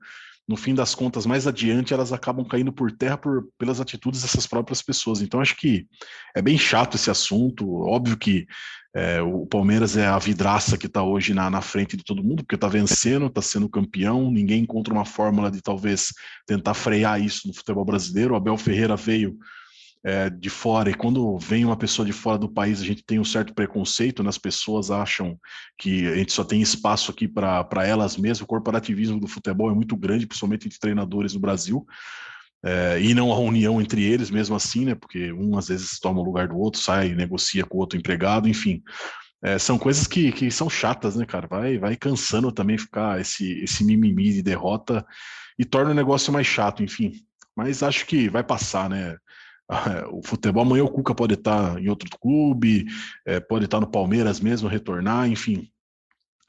[0.49, 4.47] no fim das contas, mais adiante, elas acabam caindo por terra por, pelas atitudes dessas
[4.47, 5.21] próprias pessoas.
[5.21, 5.85] Então, acho que
[6.35, 7.71] é bem chato esse assunto.
[7.83, 8.47] Óbvio que
[8.95, 12.37] é, o Palmeiras é a vidraça que está hoje na, na, frente de todo mundo,
[12.37, 14.31] porque está vencendo, está sendo campeão.
[14.31, 16.11] Ninguém encontra uma fórmula de talvez
[16.47, 18.33] tentar frear isso no futebol brasileiro.
[18.33, 19.37] O Abel Ferreira veio
[20.03, 23.19] é, de fora, e quando vem uma pessoa de fora do país, a gente tem
[23.19, 24.29] um certo preconceito, né?
[24.29, 25.37] as pessoas acham
[25.77, 29.75] que a gente só tem espaço aqui para elas mesmas, o corporativismo do futebol é
[29.75, 31.85] muito grande, principalmente entre treinadores no Brasil,
[32.63, 34.95] é, e não a união entre eles, mesmo assim, né?
[34.95, 38.49] Porque um às vezes toma o lugar do outro, sai, negocia com o outro empregado,
[38.49, 38.81] enfim.
[39.41, 41.47] É, são coisas que, que são chatas, né, cara?
[41.47, 45.05] Vai, vai cansando também ficar esse, esse mimimi de derrota
[45.57, 47.13] e torna o negócio mais chato, enfim.
[47.55, 49.15] Mas acho que vai passar, né?
[50.11, 52.85] O futebol amanhã o Cuca pode estar em outro clube,
[53.25, 55.71] é, pode estar no Palmeiras mesmo, retornar, enfim.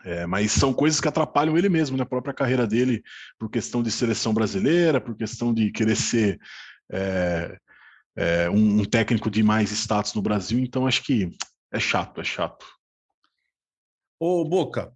[0.03, 2.09] É, mas são coisas que atrapalham ele mesmo, na né?
[2.09, 3.03] própria carreira dele,
[3.39, 6.41] por questão de seleção brasileira, por questão de querer ser
[6.91, 7.59] é,
[8.17, 10.59] é, um, um, técnico de mais status no Brasil.
[10.59, 11.37] Então, acho que
[11.71, 12.65] é chato, é chato.
[14.19, 14.91] Ô, Boca,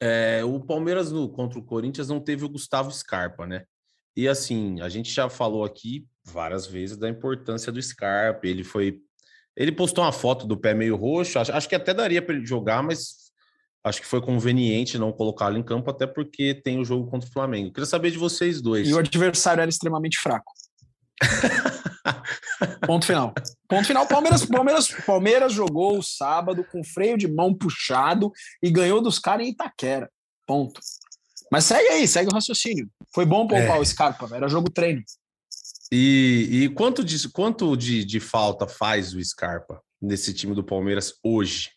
[0.00, 3.64] é, o Palmeiras no, contra o Corinthians não teve o Gustavo Scarpa, né?
[4.16, 8.46] E assim, a gente já falou aqui várias vezes da importância do Scarpa.
[8.46, 8.98] Ele foi.
[9.56, 11.38] Ele postou uma foto do pé meio roxo.
[11.38, 13.30] Acho, acho que até daria para ele jogar, mas
[13.84, 17.32] acho que foi conveniente não colocá-lo em campo, até porque tem o jogo contra o
[17.32, 17.72] Flamengo.
[17.72, 18.88] Queria saber de vocês dois.
[18.88, 20.52] E o adversário era extremamente fraco.
[22.86, 23.34] Ponto final.
[23.68, 24.06] Ponto final.
[24.06, 29.46] Palmeiras, Palmeiras, Palmeiras jogou o sábado com freio de mão puxado e ganhou dos caras
[29.46, 30.10] em Itaquera.
[30.46, 30.80] Ponto.
[31.50, 32.88] Mas segue aí, segue o raciocínio.
[33.12, 33.80] Foi bom poupar é.
[33.80, 35.02] o Scarpa, era jogo treino.
[35.92, 41.14] E, e quanto, de, quanto de, de falta faz o Scarpa nesse time do Palmeiras
[41.22, 41.70] hoje?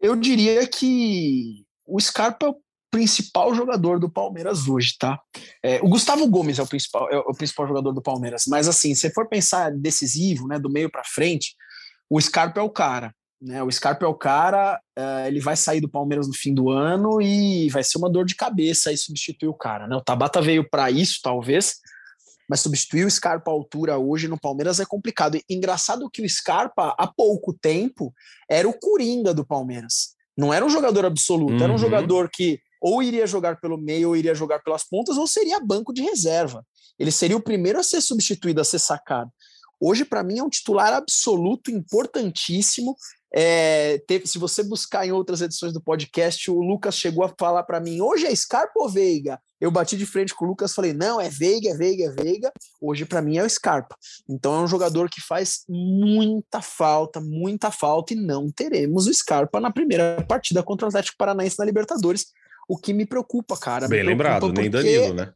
[0.00, 2.56] Eu diria que o Scarpa é o
[2.90, 5.20] principal jogador do Palmeiras hoje, tá?
[5.62, 8.94] É, o Gustavo Gomes é o principal, é o principal jogador do Palmeiras, mas assim,
[8.94, 11.54] se for pensar decisivo, né, do meio para frente,
[12.08, 13.14] o Scarpa é o cara.
[13.40, 16.68] Né, o Scarpa é o cara, uh, ele vai sair do Palmeiras no fim do
[16.68, 19.86] ano e vai ser uma dor de cabeça aí substituir o cara.
[19.86, 19.96] Né?
[19.96, 21.76] O Tabata veio para isso, talvez,
[22.50, 25.36] mas substituir o Scarpa à altura hoje no Palmeiras é complicado.
[25.36, 28.12] E engraçado que o Scarpa, há pouco tempo,
[28.50, 30.16] era o coringa do Palmeiras.
[30.36, 31.62] Não era um jogador absoluto, uhum.
[31.62, 31.78] era um uhum.
[31.78, 35.92] jogador que ou iria jogar pelo meio, ou iria jogar pelas pontas, ou seria banco
[35.92, 36.66] de reserva.
[36.98, 39.30] Ele seria o primeiro a ser substituído, a ser sacado.
[39.78, 42.96] Hoje, para mim, é um titular absoluto, importantíssimo.
[43.32, 47.62] É, teve, se você buscar em outras edições do podcast, o Lucas chegou a falar
[47.62, 49.38] para mim: hoje é Scarpa ou Veiga?
[49.60, 52.52] Eu bati de frente com o Lucas, falei: não, é Veiga, é Veiga, é Veiga.
[52.80, 53.94] Hoje, para mim, é o Scarpa.
[54.28, 59.60] Então, é um jogador que faz muita falta, muita falta, e não teremos o Scarpa
[59.60, 62.26] na primeira partida contra o Atlético Paranaense na Libertadores.
[62.68, 63.86] O que me preocupa, cara.
[63.86, 65.32] Bem lembrado, nem Danilo, né?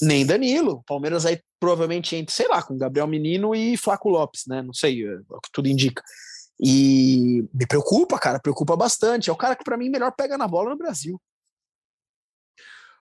[0.00, 0.84] Nem Danilo.
[0.86, 4.62] Palmeiras aí provavelmente entre, sei lá, com Gabriel Menino e Flaco Lopes, né?
[4.62, 6.02] Não sei, é o que tudo indica.
[6.60, 9.28] E me preocupa, cara, preocupa bastante.
[9.28, 11.20] É o cara que, para mim, melhor pega na bola no Brasil.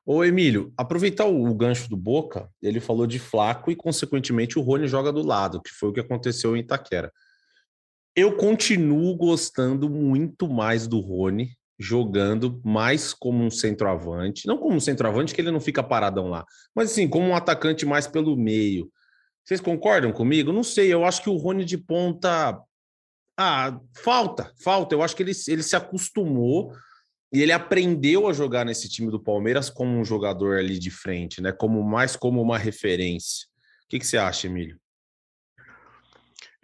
[0.06, 4.88] Ô, Emílio, aproveitar o, gancho do Boca, ele falou de Flaco e, consequentemente, o Rony
[4.88, 7.12] joga do lado, que foi o que aconteceu em Itaquera.
[8.16, 14.80] Eu continuo gostando muito mais do Rony jogando mais como um centroavante, não como um
[14.80, 18.90] centroavante que ele não fica paradão lá, mas assim, como um atacante mais pelo meio.
[19.44, 20.54] Vocês concordam comigo?
[20.54, 22.58] Não sei, eu acho que o Rony de ponta
[23.38, 24.96] ah, falta, falta.
[24.96, 26.74] Eu acho que ele, ele se acostumou
[27.36, 31.42] e ele aprendeu a jogar nesse time do Palmeiras como um jogador ali de frente,
[31.42, 31.52] né?
[31.52, 33.46] Como mais como uma referência.
[33.84, 34.80] O que, que você acha, Emílio?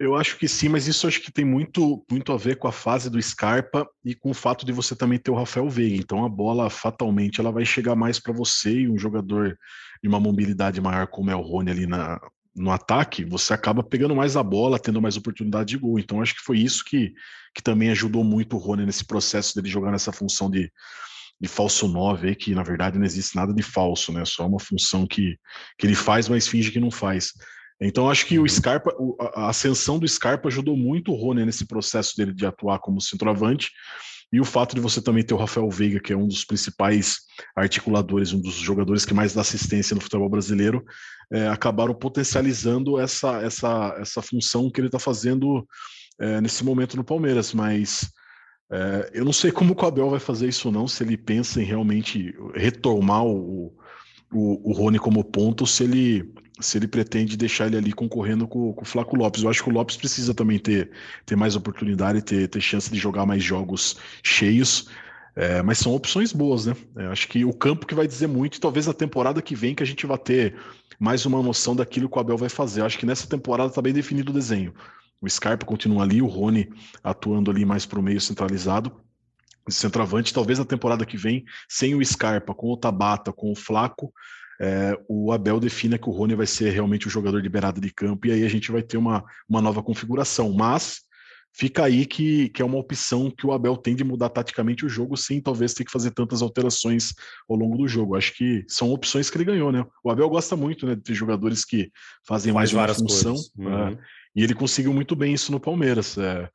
[0.00, 2.72] Eu acho que sim, mas isso acho que tem muito, muito a ver com a
[2.72, 5.96] fase do Scarpa e com o fato de você também ter o Rafael Veiga.
[5.96, 9.58] Então a bola fatalmente ela vai chegar mais para você e um jogador
[10.02, 12.18] de uma mobilidade maior como é o Rony ali na,
[12.54, 15.98] no ataque, você acaba pegando mais a bola, tendo mais oportunidade de gol.
[15.98, 17.12] Então, acho que foi isso que,
[17.54, 20.70] que também ajudou muito o Rony nesse processo dele jogar nessa função de,
[21.40, 24.24] de falso 9, aí, que na verdade não existe nada de falso, né?
[24.24, 25.36] Só uma função que,
[25.78, 27.32] que ele faz, mas finge que não faz.
[27.80, 28.48] Então, acho que o uhum.
[28.48, 28.94] Scarpa,
[29.34, 33.70] a ascensão do Scarpa ajudou muito o Rony nesse processo dele de atuar como centroavante.
[34.32, 37.18] E o fato de você também ter o Rafael Veiga, que é um dos principais
[37.54, 40.82] articuladores, um dos jogadores que mais dá assistência no futebol brasileiro,
[41.30, 45.66] é, acabaram potencializando essa, essa, essa função que ele está fazendo
[46.18, 47.52] é, nesse momento no Palmeiras.
[47.52, 48.10] Mas
[48.72, 51.66] é, eu não sei como o Abel vai fazer isso não, se ele pensa em
[51.66, 53.76] realmente retomar o,
[54.32, 58.72] o, o Rony como ponto, se ele se ele pretende deixar ele ali concorrendo com,
[58.72, 59.42] com, o Flaco Lopes.
[59.42, 60.90] Eu acho que o Lopes precisa também ter,
[61.26, 64.88] ter mais oportunidade, ter, ter chance de jogar mais jogos cheios.
[65.34, 66.76] É, mas são opções boas, né?
[66.96, 69.74] É, acho que o campo que vai dizer muito, e talvez na temporada que vem
[69.74, 70.56] que a gente vai ter
[70.98, 72.82] mais uma noção daquilo que o Abel vai fazer.
[72.82, 74.74] Acho que nessa temporada está bem definido o desenho.
[75.20, 76.68] O Scarpa continua ali, o Rony
[77.02, 78.92] atuando ali mais para o meio centralizado.
[79.66, 83.54] O centroavante, talvez na temporada que vem, sem o Scarpa, com o Tabata, com o
[83.54, 84.12] Flaco,
[84.62, 88.28] é, o Abel defina que o Rony vai ser realmente o jogador liberado de campo
[88.28, 90.52] e aí a gente vai ter uma, uma nova configuração.
[90.52, 91.00] Mas
[91.52, 94.88] fica aí que, que é uma opção que o Abel tem de mudar taticamente o
[94.88, 97.12] jogo, sem talvez ter que fazer tantas alterações
[97.50, 98.14] ao longo do jogo.
[98.14, 99.84] Acho que são opções que ele ganhou, né?
[100.04, 101.90] O Abel gosta muito né, de ter jogadores que
[102.24, 103.34] fazem Faz mais uma função.
[103.58, 103.88] Uhum.
[103.88, 103.98] É,
[104.36, 106.16] e ele conseguiu muito bem isso no Palmeiras.
[106.16, 106.48] É,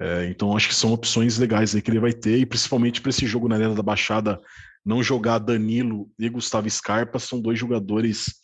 [0.00, 3.10] é, então acho que são opções legais aí que ele vai ter, e principalmente para
[3.10, 4.40] esse jogo na Arena da Baixada,
[4.84, 8.34] não jogar Danilo e Gustavo Scarpa são dois jogadores,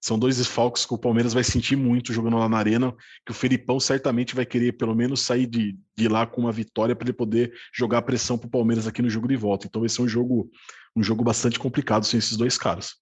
[0.00, 3.34] são dois desfalques que o Palmeiras vai sentir muito jogando lá na Arena, que o
[3.34, 7.12] Felipão certamente vai querer pelo menos sair de, de lá com uma vitória para ele
[7.12, 9.66] poder jogar pressão para o Palmeiras aqui no jogo de volta.
[9.66, 10.50] Então vai ser um jogo,
[10.96, 12.94] um jogo bastante complicado sem esses dois caras.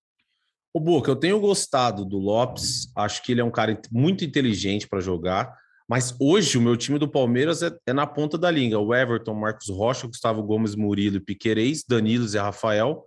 [0.75, 4.89] O Boca, eu tenho gostado do Lopes, acho que ele é um cara muito inteligente
[4.89, 5.55] para jogar.
[5.93, 8.79] Mas hoje o meu time do Palmeiras é, é, na ponta da linha.
[8.79, 13.05] O Everton, Marcos Rocha, Gustavo Gomes, Murilo e Piquerez, Danilo e Rafael,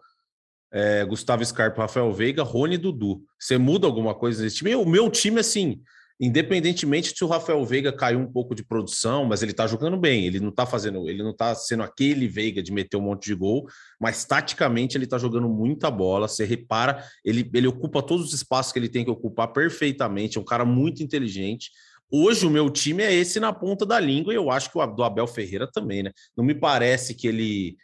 [0.72, 3.24] é, Gustavo Scarpa, Rafael Veiga, Rony e Dudu.
[3.40, 4.76] Você muda alguma coisa nesse time?
[4.76, 5.82] O meu time, assim,
[6.20, 10.28] independentemente se o Rafael Veiga caiu um pouco de produção, mas ele tá jogando bem,
[10.28, 13.34] ele não tá fazendo, ele não tá sendo aquele Veiga de meter um monte de
[13.34, 13.68] gol,
[14.00, 18.72] mas taticamente ele tá jogando muita bola, você repara, ele, ele ocupa todos os espaços
[18.72, 21.72] que ele tem que ocupar perfeitamente, é um cara muito inteligente,
[22.12, 24.86] Hoje o meu time é esse na ponta da língua e eu acho que o
[24.88, 26.12] do Abel Ferreira também, né?
[26.38, 27.78] Não me parece que ele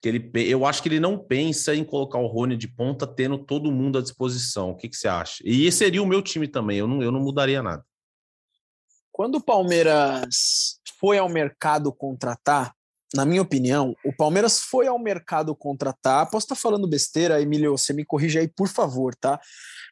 [0.00, 3.38] que ele eu acho que ele não pensa em colocar o Rony de ponta tendo
[3.38, 4.70] todo mundo à disposição.
[4.70, 5.42] O que, que você acha?
[5.44, 7.84] E seria o meu time também, eu não, eu não mudaria nada.
[9.10, 12.74] Quando o Palmeiras foi ao mercado contratar,
[13.14, 16.30] na minha opinião, o Palmeiras foi ao mercado contratar.
[16.30, 19.40] Posso estar falando besteira, Emílio, você me corrige aí, por favor, tá?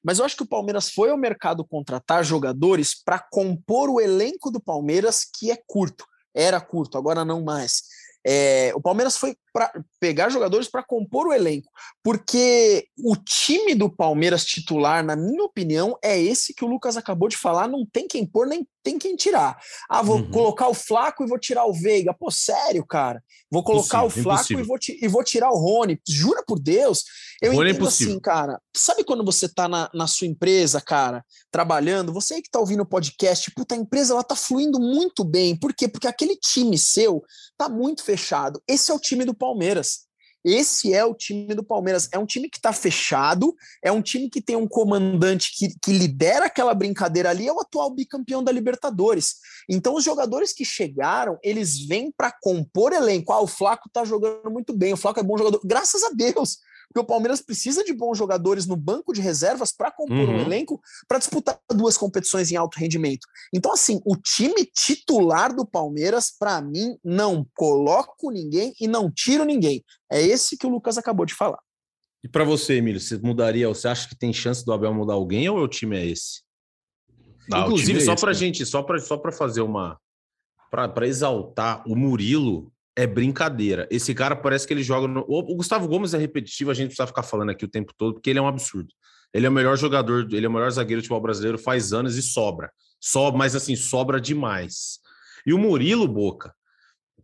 [0.02, 4.50] Mas eu acho que o Palmeiras foi ao mercado contratar jogadores para compor o elenco
[4.50, 6.04] do Palmeiras, que é curto.
[6.34, 7.82] Era curto, agora não mais.
[8.24, 11.70] É, o Palmeiras foi para pegar jogadores para compor o elenco,
[12.02, 17.28] porque o time do Palmeiras titular, na minha opinião, é esse que o Lucas acabou
[17.28, 19.58] de falar, não tem quem pôr nem tem quem tirar.
[19.88, 20.30] Ah, vou uhum.
[20.30, 22.14] colocar o Flaco e vou tirar o Veiga.
[22.14, 23.22] Pô, sério, cara?
[23.50, 26.00] Vou colocar o Flaco e vou, e vou tirar o Rony.
[26.08, 27.04] Jura por Deus?
[27.42, 28.60] Eu Rony é entendo é assim, cara.
[28.76, 32.82] Sabe quando você tá na, na sua empresa, cara, trabalhando, você aí que tá ouvindo
[32.82, 35.56] o podcast, puta, a empresa ela tá fluindo muito bem.
[35.56, 35.88] Por quê?
[35.88, 37.22] Porque aquele time seu
[37.56, 38.62] tá muito fechado.
[38.68, 40.09] Esse é o time do Palmeiras.
[40.44, 42.08] Esse é o time do Palmeiras.
[42.12, 45.92] É um time que está fechado, é um time que tem um comandante que, que
[45.92, 49.36] lidera aquela brincadeira ali, é o atual bicampeão da Libertadores.
[49.68, 53.32] Então, os jogadores que chegaram, eles vêm para compor elenco.
[53.32, 55.60] Ah, o Flaco está jogando muito bem, o Flaco é bom jogador.
[55.64, 56.58] Graças a Deus,
[56.90, 60.38] porque o Palmeiras precisa de bons jogadores no banco de reservas para compor uhum.
[60.38, 63.28] um elenco para disputar duas competições em alto rendimento.
[63.54, 69.44] Então, assim, o time titular do Palmeiras, para mim, não coloco ninguém e não tiro
[69.44, 69.84] ninguém.
[70.10, 71.60] É esse que o Lucas acabou de falar.
[72.24, 73.68] E para você, Emílio, você mudaria?
[73.68, 76.42] Você acha que tem chance do Abel mudar alguém ou o time é esse?
[77.48, 78.34] Não, Inclusive, é só para né?
[78.34, 79.96] gente, só para só fazer uma.
[80.68, 83.88] para exaltar o Murilo, é brincadeira.
[83.90, 85.24] Esse cara parece que ele joga no.
[85.26, 88.28] O Gustavo Gomes é repetitivo, a gente precisa ficar falando aqui o tempo todo, porque
[88.28, 88.92] ele é um absurdo.
[89.32, 92.16] Ele é o melhor jogador, ele é o melhor zagueiro do futebol brasileiro faz anos
[92.16, 92.70] e sobra.
[93.00, 94.98] Sobra, mas assim, sobra demais.
[95.46, 96.52] E o Murilo Boca,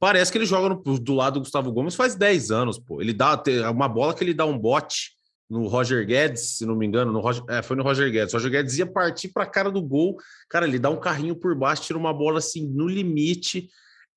[0.01, 3.03] parece que ele joga no, do lado do Gustavo Gomes faz 10 anos, pô.
[3.03, 5.15] Ele dá uma bola que ele dá um bote
[5.51, 8.33] no Roger Guedes, se não me engano, no Roger, é, foi no Roger Guedes.
[8.33, 10.17] O Roger Guedes ia partir para a cara do gol,
[10.49, 13.69] cara, ele dá um carrinho por baixo, tira uma bola assim no limite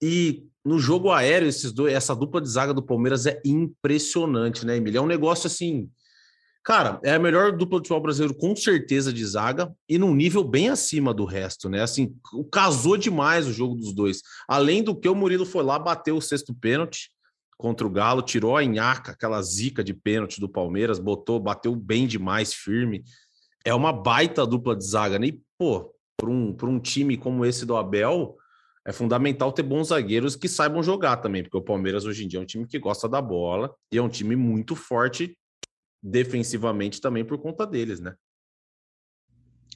[0.01, 4.77] e no jogo aéreo, esses dois, essa dupla de zaga do Palmeiras é impressionante, né,
[4.77, 4.99] Emílio?
[4.99, 5.89] É um negócio assim.
[6.63, 10.43] Cara, é a melhor dupla de futebol brasileiro, com certeza, de zaga, e num nível
[10.43, 11.81] bem acima do resto, né?
[11.81, 12.13] Assim,
[12.51, 14.21] casou demais o jogo dos dois.
[14.47, 17.09] Além do que o Murilo foi lá, bateu o sexto pênalti
[17.57, 22.05] contra o Galo, tirou a nhaca, aquela zica de pênalti do Palmeiras, botou, bateu bem
[22.05, 23.03] demais, firme.
[23.65, 25.27] É uma baita dupla de zaga, né?
[25.27, 28.37] E, pô, para um, um time como esse do Abel,
[28.85, 32.39] é fundamental ter bons zagueiros que saibam jogar também, porque o Palmeiras hoje em dia
[32.39, 35.37] é um time que gosta da bola e é um time muito forte
[36.01, 38.15] defensivamente também por conta deles, né?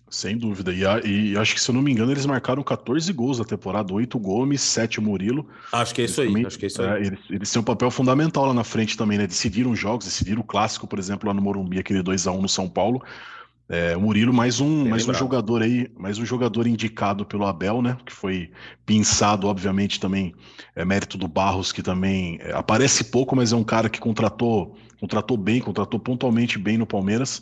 [0.09, 0.71] Sem dúvida.
[0.71, 3.91] E, e, acho que, se eu não me engano, eles marcaram 14 gols na temporada,
[3.91, 5.49] 8 Gomes, 7 Murilo.
[5.71, 6.33] Acho que é isso eles aí.
[6.33, 6.87] Também, acho que é isso aí.
[6.87, 9.25] É, eles, eles, têm um papel fundamental lá na frente também, né?
[9.25, 12.49] Decidiram jogos, decidiram o clássico, por exemplo, lá no Morumbi, aquele 2 a 1 no
[12.49, 13.03] São Paulo.
[13.73, 17.81] É, o Murilo, mais um, mais um jogador aí, mais um jogador indicado pelo Abel,
[17.81, 17.97] né?
[18.05, 18.51] Que foi
[18.85, 20.35] pensado, obviamente, também
[20.75, 24.77] é mérito do Barros, que também é, aparece pouco, mas é um cara que contratou,
[24.99, 27.41] contratou bem, contratou pontualmente bem no Palmeiras.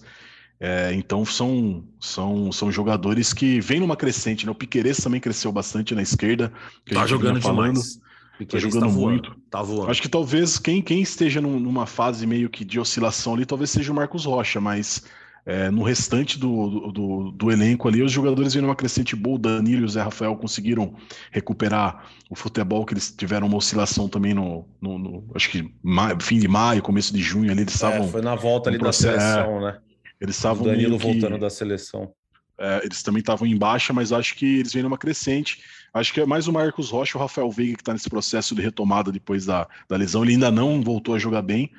[0.57, 4.53] É, então são, são, são jogadores que vêm numa crescente, né?
[4.53, 6.53] O Piqueires também cresceu bastante na esquerda.
[6.85, 7.73] Que tá jogando falando.
[7.73, 7.99] demais.
[8.47, 9.35] Tá jogando tá muito.
[9.49, 9.91] Tá voando.
[9.91, 13.91] Acho que talvez quem, quem esteja numa fase meio que de oscilação ali, talvez seja
[13.91, 15.03] o Marcos Rocha, mas
[15.45, 19.35] é, no restante do, do, do, elenco ali, os jogadores viram uma crescente boa.
[19.35, 20.93] O Danilo e o Zé Rafael conseguiram
[21.31, 26.17] recuperar o futebol, que eles tiveram uma oscilação também no, no, no acho que maio,
[26.21, 28.05] fim de maio, começo de junho ali, eles estavam.
[28.05, 29.77] É, foi na volta ali da seleção, é, né?
[30.19, 30.63] Eles estavam.
[30.63, 32.13] O Danilo que, voltando da seleção.
[32.59, 35.59] É, eles também estavam em baixa, mas acho que eles vêm numa crescente.
[35.91, 38.53] Acho que é mais o Marcos Rocha e o Rafael Veiga que está nesse processo
[38.53, 40.23] de retomada depois da, da lesão.
[40.23, 41.71] Ele ainda não voltou a jogar bem,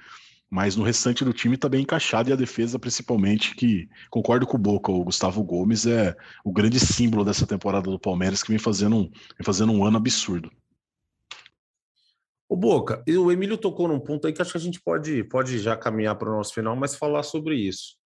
[0.52, 4.58] mas no restante do time está bem encaixado e a defesa, principalmente, que concordo com
[4.58, 8.58] o Boca, o Gustavo Gomes é o grande símbolo dessa temporada do Palmeiras que vem
[8.58, 10.52] fazendo um, vem fazendo um ano absurdo.
[12.46, 15.58] O Boca, o Emílio tocou num ponto aí que acho que a gente pode, pode
[15.58, 17.96] já caminhar para o nosso final, mas falar sobre isso.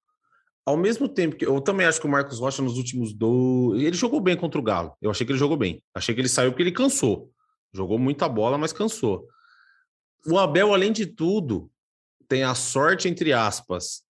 [0.64, 3.82] Ao mesmo tempo que eu também acho que o Marcos Rocha nos últimos dois.
[3.82, 4.92] Ele jogou bem contra o Galo.
[5.02, 5.82] Eu achei que ele jogou bem.
[5.92, 7.28] Achei que ele saiu porque ele cansou.
[7.72, 9.26] Jogou muita bola, mas cansou.
[10.24, 11.68] O Abel, além de tudo,
[12.28, 14.02] tem a sorte, entre aspas,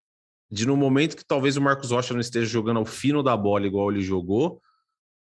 [0.50, 3.66] de no momento que talvez o Marcos Rocha não esteja jogando ao fino da bola
[3.66, 4.61] igual ele jogou,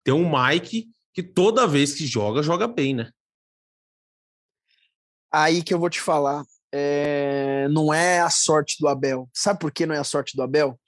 [0.05, 3.11] ter um Mike que toda vez que joga, joga bem, né?
[5.33, 6.45] Aí que eu vou te falar.
[6.73, 7.67] É...
[7.69, 9.29] Não é a sorte do Abel.
[9.35, 10.79] Sabe por que não é a sorte do Abel?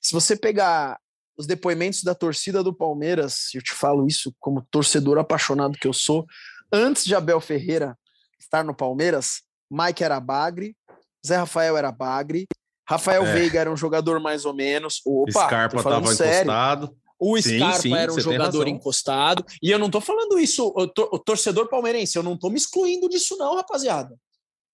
[0.00, 0.98] Se você pegar
[1.36, 5.92] os depoimentos da torcida do Palmeiras, eu te falo isso como torcedor apaixonado que eu
[5.92, 6.26] sou,
[6.72, 7.96] antes de Abel Ferreira
[8.38, 10.76] estar no Palmeiras, Mike era bagre,
[11.26, 12.46] Zé Rafael era bagre,
[12.88, 13.32] Rafael é.
[13.34, 15.02] Veiga era um jogador mais ou menos.
[15.04, 16.96] Opa, Scarpa estava encostado.
[17.18, 19.44] O Scarpa sim, sim, era um jogador encostado.
[19.62, 23.08] E eu não tô falando isso, o, o torcedor palmeirense, eu não tô me excluindo
[23.08, 24.16] disso, não, rapaziada.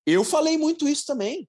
[0.06, 1.48] Eu falei muito isso também.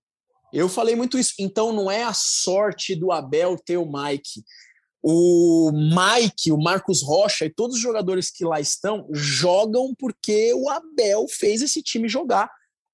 [0.53, 1.35] Eu falei muito isso.
[1.39, 4.45] Então não é a sorte do Abel ter o Mike.
[5.03, 10.71] O Mike, o Marcos Rocha e todos os jogadores que lá estão jogam porque o
[10.71, 12.49] Abel fez esse time jogar.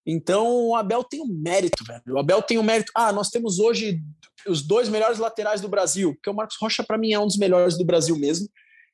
[0.07, 2.03] Então o Abel tem um mérito, velho.
[2.09, 2.91] O Abel tem um mérito.
[2.95, 4.01] Ah, nós temos hoje
[4.47, 7.37] os dois melhores laterais do Brasil, porque o Marcos Rocha, para mim, é um dos
[7.37, 8.49] melhores do Brasil mesmo.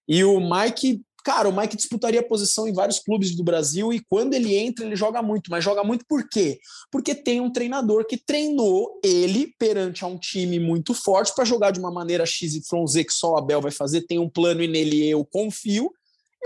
[0.09, 4.35] E o Mike, cara, o Mike disputaria posição em vários clubes do Brasil e quando
[4.35, 5.51] ele entra, ele joga muito.
[5.51, 6.59] Mas joga muito por quê?
[6.91, 11.71] Porque tem um treinador que treinou ele perante a um time muito forte para jogar
[11.71, 12.63] de uma maneira XYZ
[13.07, 14.03] que só o Abel vai fazer.
[14.03, 15.91] Tem um plano e nele eu confio.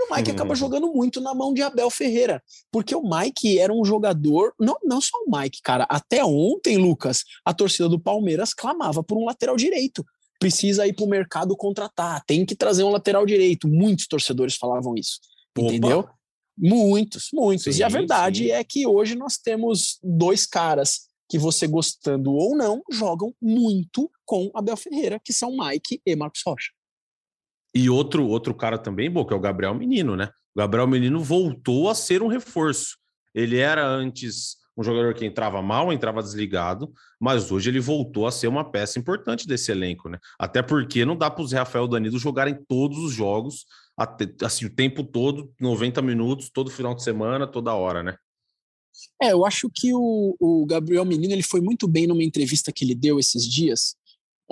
[0.01, 0.35] E o Mike uhum.
[0.35, 4.75] acaba jogando muito na mão de Abel Ferreira, porque o Mike era um jogador, não,
[4.83, 9.25] não só o Mike, cara, até ontem, Lucas, a torcida do Palmeiras clamava por um
[9.25, 10.03] lateral direito.
[10.39, 13.67] Precisa ir para o mercado contratar, tem que trazer um lateral direito.
[13.67, 15.19] Muitos torcedores falavam isso,
[15.55, 15.67] Opa.
[15.67, 16.09] entendeu?
[16.57, 17.75] Muitos, muitos.
[17.75, 18.51] Sim, e a verdade sim.
[18.51, 24.51] é que hoje nós temos dois caras que você gostando ou não, jogam muito com
[24.53, 26.71] Abel Ferreira, que são Mike e Marcos Rocha.
[27.73, 30.29] E outro, outro cara também, bom, que é o Gabriel Menino, né?
[30.55, 32.97] O Gabriel Menino voltou a ser um reforço.
[33.33, 38.31] Ele era antes um jogador que entrava mal, entrava desligado, mas hoje ele voltou a
[38.31, 40.17] ser uma peça importante desse elenco, né?
[40.39, 43.65] Até porque não dá para os Rafael Danilo jogarem todos os jogos,
[43.97, 48.15] até, assim, o tempo todo, 90 minutos, todo final de semana, toda hora, né?
[49.21, 52.83] É, eu acho que o, o Gabriel Menino ele foi muito bem numa entrevista que
[52.83, 53.95] ele deu esses dias,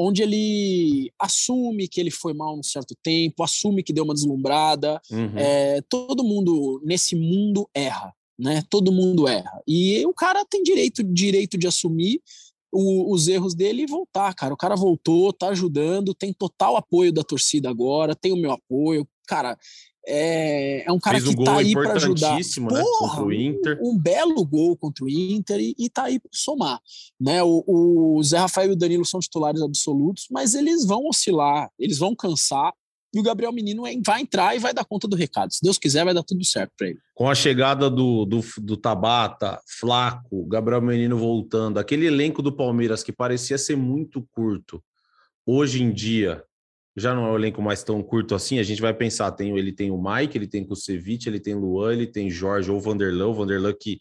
[0.01, 5.01] onde ele assume que ele foi mal um certo tempo, assume que deu uma deslumbrada.
[5.11, 5.37] Uhum.
[5.37, 8.63] É, todo mundo nesse mundo erra, né?
[8.69, 9.61] Todo mundo erra.
[9.67, 12.21] E o cara tem direito, direito de assumir
[12.71, 14.53] o, os erros dele e voltar, cara.
[14.53, 19.05] O cara voltou, tá ajudando, tem total apoio da torcida agora, tem o meu apoio.
[19.27, 19.57] Cara,
[20.07, 22.35] é, é um cara Fez um que tá aí para ajudar.
[22.35, 23.79] Né, Porra, contra o Inter.
[23.81, 26.79] Um, um, belo gol contra o Inter e, e tá aí para somar.
[27.19, 27.43] Né?
[27.43, 31.97] O, o Zé Rafael e o Danilo são titulares absolutos, mas eles vão oscilar, eles
[31.97, 32.73] vão cansar.
[33.11, 35.51] E o Gabriel Menino vai entrar e vai dar conta do recado.
[35.51, 36.99] Se Deus quiser, vai dar tudo certo para ele.
[37.15, 43.01] Com a chegada do, do, do Tabata, Flaco, Gabriel Menino voltando, aquele elenco do Palmeiras
[43.01, 44.79] que parecia ser muito curto,
[45.43, 46.43] hoje em dia
[46.99, 49.71] já não é um elenco mais tão curto assim, a gente vai pensar, tem, ele
[49.71, 53.27] tem o Mike, ele tem o Kusevich, ele tem Luan, ele tem Jorge ou Vanderlan,
[53.27, 53.99] o Vanderlan que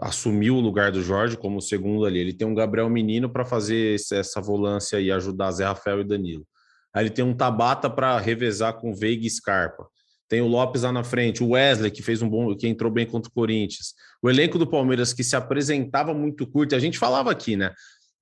[0.00, 3.94] assumiu o lugar do Jorge como segundo ali, ele tem um Gabriel Menino para fazer
[4.12, 6.46] essa volância e ajudar Zé Rafael e Danilo.
[6.92, 9.86] Aí ele tem um Tabata para revezar com Veiga e Scarpa.
[10.28, 13.06] Tem o Lopes lá na frente, o Wesley, que fez um bom, que entrou bem
[13.06, 13.94] contra o Corinthians.
[14.22, 17.72] O elenco do Palmeiras que se apresentava muito curto, a gente falava aqui, né?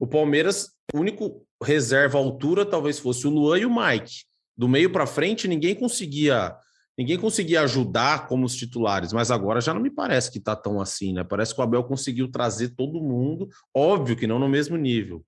[0.00, 4.24] O Palmeiras, o único reserva altura talvez fosse o Luan e o Mike.
[4.56, 6.56] Do meio para frente, ninguém conseguia
[6.98, 10.80] ninguém conseguia ajudar como os titulares, mas agora já não me parece que está tão
[10.80, 11.24] assim, né?
[11.24, 15.24] Parece que o Abel conseguiu trazer todo mundo, óbvio que não no mesmo nível,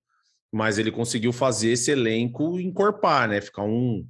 [0.51, 3.41] mas ele conseguiu fazer esse elenco encorpar, né?
[3.41, 4.05] Ficar um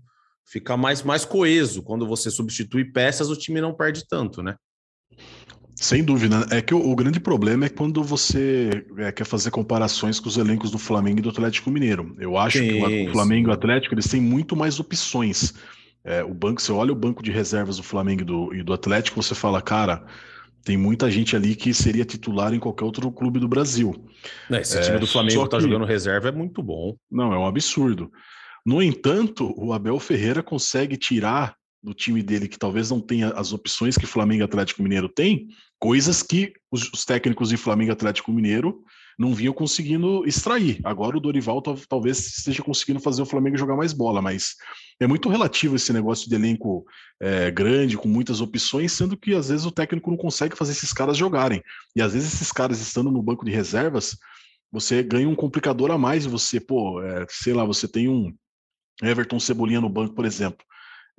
[0.46, 1.84] ficar mais mais coeso.
[1.84, 4.56] Quando você substitui peças, o time não perde tanto, né?
[5.84, 6.48] Sem dúvida.
[6.50, 10.38] É que o, o grande problema é quando você é, quer fazer comparações com os
[10.38, 12.16] elencos do Flamengo e do Atlético Mineiro.
[12.18, 15.54] Eu acho sim, que o Flamengo e o Atlético eles têm muito mais opções.
[16.06, 18.72] É, o banco, você olha o banco de reservas do Flamengo e do, e do
[18.72, 20.06] Atlético, você fala, cara,
[20.64, 23.94] tem muita gente ali que seria titular em qualquer outro clube do Brasil.
[24.52, 26.96] Esse time do é, Flamengo está jogando reserva é muito bom.
[27.12, 28.10] Não, é um absurdo.
[28.66, 33.52] No entanto, o Abel Ferreira consegue tirar do time dele, que talvez não tenha as
[33.52, 37.94] opções que Flamengo e Atlético Mineiro tem, coisas que os, os técnicos de Flamengo e
[37.94, 38.84] Atlético Mineiro
[39.20, 40.80] não vinham conseguindo extrair.
[40.84, 44.56] Agora o Dorival talvez esteja conseguindo fazer o Flamengo jogar mais bola, mas
[45.00, 46.86] é muito relativo esse negócio de elenco
[47.22, 50.94] é, grande, com muitas opções, sendo que às vezes o técnico não consegue fazer esses
[50.94, 51.62] caras jogarem.
[51.96, 54.18] E às vezes esses caras estando no banco de reservas,
[54.72, 58.34] você ganha um complicador a mais, você, pô, é, sei lá, você tem um
[59.02, 60.66] Everton Cebolinha no banco, por exemplo.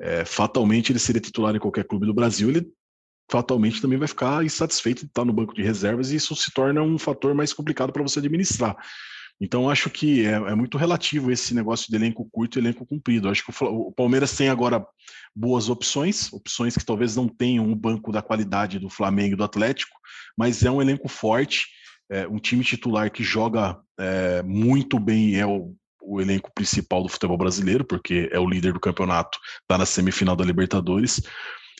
[0.00, 2.66] É, fatalmente ele seria titular em qualquer clube do Brasil, ele
[3.30, 6.82] fatalmente também vai ficar insatisfeito de estar no banco de reservas e isso se torna
[6.82, 8.76] um fator mais complicado para você administrar.
[9.40, 13.28] Então, acho que é, é, muito relativo esse negócio de elenco curto e elenco comprido.
[13.28, 14.86] Acho que o, o, Palmeiras tem agora
[15.34, 19.44] boas opções, opções que talvez não tenham um banco da qualidade do Flamengo e do
[19.44, 19.98] Atlético,
[20.38, 21.66] mas é um elenco forte,
[22.10, 25.74] é, um time titular que joga é, muito bem, é o,
[26.06, 30.36] o elenco principal do futebol brasileiro, porque é o líder do campeonato, está na semifinal
[30.36, 31.20] da Libertadores.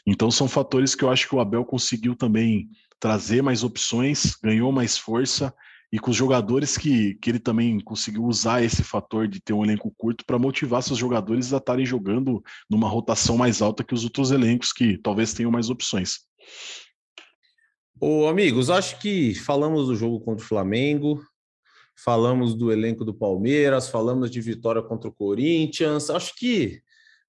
[0.06, 2.68] Então são fatores que eu acho que o Abel conseguiu também
[2.98, 5.54] trazer mais opções, ganhou mais força
[5.92, 9.62] e com os jogadores que, que ele também conseguiu usar esse fator de ter um
[9.62, 14.04] elenco curto para motivar seus jogadores a estarem jogando numa rotação mais alta que os
[14.04, 16.20] outros elencos que talvez tenham mais opções.
[18.00, 21.22] Ô, amigos, acho que falamos do jogo contra o Flamengo,
[21.97, 26.11] falamos do elenco do Palmeiras, falamos de vitória contra o Corinthians.
[26.11, 26.82] Acho que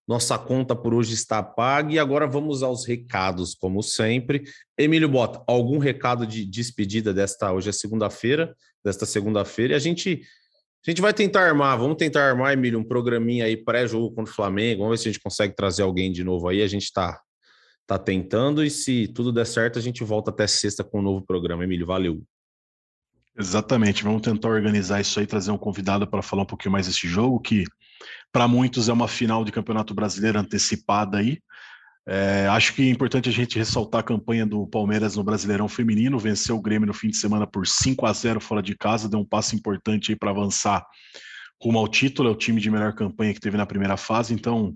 [0.08, 4.44] nossa conta por hoje está paga e agora vamos aos recados, como sempre.
[4.78, 10.22] Emílio Bota, algum recado de despedida desta hoje é segunda-feira, desta segunda-feira, e a gente
[10.86, 14.36] a gente vai tentar armar, vamos tentar armar, Emílio, um programinha aí pré-jogo contra o
[14.36, 14.84] Flamengo.
[14.84, 16.62] Vamos ver se a gente consegue trazer alguém de novo aí.
[16.62, 17.20] A gente está
[17.88, 21.26] tá tentando e se tudo der certo, a gente volta até sexta com um novo
[21.26, 21.64] programa.
[21.64, 22.24] Emílio, valeu.
[23.38, 27.08] Exatamente, vamos tentar organizar isso aí, trazer um convidado para falar um pouquinho mais desse
[27.08, 27.66] jogo, que
[28.32, 31.40] para muitos é uma final de Campeonato Brasileiro antecipada aí.
[32.08, 36.20] É, acho que é importante a gente ressaltar a campanha do Palmeiras no Brasileirão Feminino,
[36.20, 39.20] venceu o Grêmio no fim de semana por 5 a 0 fora de casa, deu
[39.20, 40.86] um passo importante aí para avançar
[41.62, 44.76] rumo ao título, é o time de melhor campanha que teve na primeira fase, então,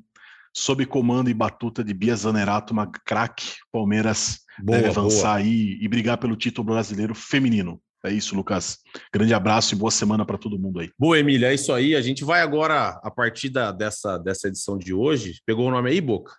[0.54, 5.36] sob comando e batuta de Bia Zanerato, uma craque, Palmeiras boa, deve avançar boa.
[5.36, 7.80] aí e brigar pelo título brasileiro feminino.
[8.06, 8.80] É isso, Lucas.
[9.14, 10.90] Grande abraço e boa semana para todo mundo aí.
[10.98, 11.96] Boa, Emília, é isso aí.
[11.96, 15.42] A gente vai agora, a partir da, dessa, dessa edição de hoje.
[15.46, 16.34] Pegou o nome aí, Boca?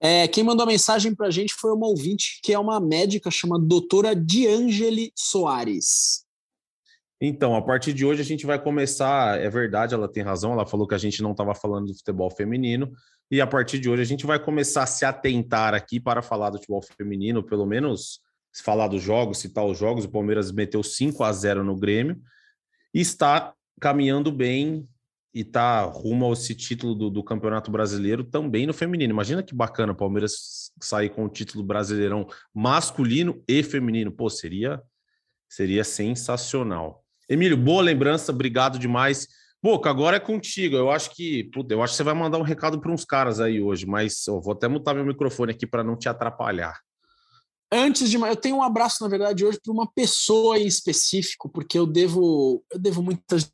[0.00, 3.30] É, quem mandou a mensagem para a gente foi uma ouvinte que é uma médica
[3.30, 6.24] chamada doutora Diangeli Soares.
[7.20, 9.38] Então, a partir de hoje a gente vai começar.
[9.38, 10.52] É verdade, ela tem razão.
[10.52, 12.90] Ela falou que a gente não estava falando do futebol feminino.
[13.30, 16.50] E a partir de hoje a gente vai começar a se atentar aqui para falar
[16.50, 18.20] do futebol feminino, pelo menos
[18.52, 22.20] se falar dos jogos, citar os jogos, o Palmeiras meteu 5 a 0 no Grêmio
[22.92, 24.88] e está caminhando bem
[25.32, 29.12] e está rumo a esse título do, do, Campeonato Brasileiro também no feminino.
[29.12, 34.10] Imagina que bacana o Palmeiras sair com o título brasileirão masculino e feminino.
[34.10, 34.82] Pô, seria,
[35.48, 37.04] seria sensacional.
[37.28, 39.28] Emílio, boa lembrança, obrigado demais.
[39.62, 40.74] Boca, agora é contigo.
[40.74, 43.38] Eu acho que, puta, eu acho que você vai mandar um recado para uns caras
[43.38, 46.80] aí hoje, mas eu vou até mutar meu microfone aqui para não te atrapalhar.
[47.72, 51.78] Antes de eu tenho um abraço na verdade hoje para uma pessoa em específico, porque
[51.78, 53.48] eu devo eu devo muitas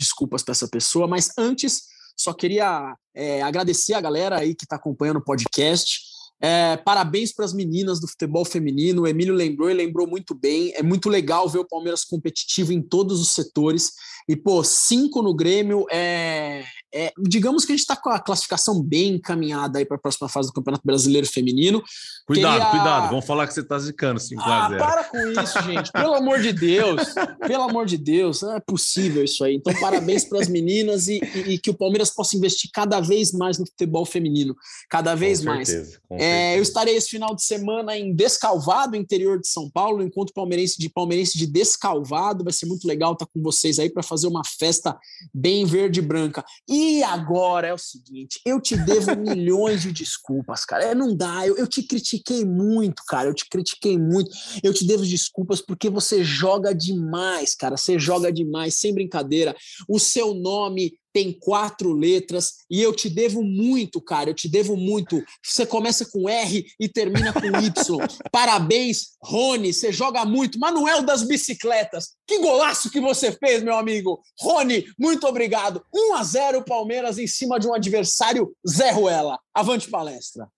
[0.00, 1.82] desculpas para essa pessoa, mas antes
[2.16, 6.00] só queria é, agradecer a galera aí que está acompanhando o podcast.
[6.40, 9.02] É, parabéns para as meninas do futebol feminino.
[9.02, 10.72] O Emílio lembrou e lembrou muito bem.
[10.74, 13.92] É muito legal ver o Palmeiras competitivo em todos os setores.
[14.28, 18.82] E, pô, cinco no Grêmio é, é, digamos que a gente está com a classificação
[18.82, 21.82] bem encaminhada aí para a próxima fase do Campeonato Brasileiro Feminino.
[22.26, 22.70] Cuidado, Queria...
[22.70, 25.92] cuidado, vamos falar que você está zicando 5 ah, Para com isso, gente.
[25.92, 27.14] Pelo amor de Deus.
[27.46, 29.56] Pelo amor de Deus, não é possível isso aí.
[29.56, 33.32] Então, parabéns para as meninas e, e, e, que o Palmeiras possa investir cada vez
[33.32, 34.56] mais no futebol feminino.
[34.88, 35.68] Cada vez com mais.
[35.68, 40.32] Certeza, é, eu estarei esse final de semana em Descalvado, interior de São Paulo, encontro
[40.34, 42.44] palmeirense de palmeirense de Descalvado.
[42.44, 44.98] Vai ser muito legal estar com vocês aí para fazer uma festa
[45.34, 46.44] bem verde e branca.
[46.68, 50.84] E e agora é o seguinte, eu te devo milhões de desculpas, cara.
[50.84, 53.28] É, não dá, eu, eu te critiquei muito, cara.
[53.28, 54.30] Eu te critiquei muito.
[54.62, 57.76] Eu te devo desculpas porque você joga demais, cara.
[57.76, 59.56] Você joga demais, sem brincadeira.
[59.88, 64.30] O seu nome tem quatro letras e eu te devo muito, cara.
[64.30, 65.22] Eu te devo muito.
[65.42, 67.98] Você começa com R e termina com Y.
[68.30, 69.72] Parabéns, Rony.
[69.72, 70.58] Você joga muito.
[70.58, 72.10] Manuel das bicicletas.
[72.26, 74.20] Que golaço que você fez, meu amigo.
[74.40, 75.82] Rony, muito obrigado.
[75.94, 79.38] 1 a 0 Palmeiras em cima de um adversário Zé Ruela.
[79.54, 80.48] Avante palestra.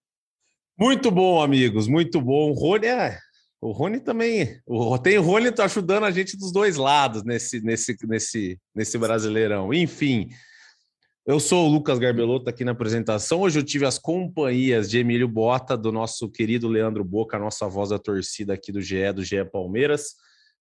[0.79, 1.87] Muito bom, amigos.
[1.87, 2.53] Muito bom.
[2.53, 3.19] Rony é
[3.61, 4.61] o Rony também.
[4.67, 8.97] O, tem o Rony tá ajudando a gente dos dois lados nesse, nesse, nesse, nesse
[8.97, 9.73] Brasileirão.
[9.75, 10.31] Enfim,
[11.27, 13.41] eu sou o Lucas Garbelotto aqui na apresentação.
[13.41, 17.69] Hoje eu tive as companhias de Emílio Bota, do nosso querido Leandro Boca, a nossa
[17.69, 20.15] voz da torcida aqui do GE, do GE Palmeiras.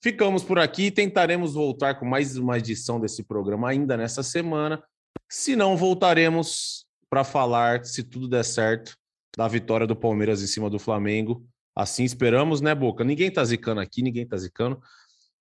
[0.04, 4.84] Ficamos por aqui e tentaremos voltar com mais uma edição desse programa ainda nessa semana.
[5.30, 8.96] Se não, voltaremos para falar, se tudo der certo,
[9.38, 11.49] da vitória do Palmeiras em cima do Flamengo
[11.80, 13.06] Assim esperamos, né, Boca?
[13.06, 14.82] Ninguém tá zicando aqui, ninguém tá zicando.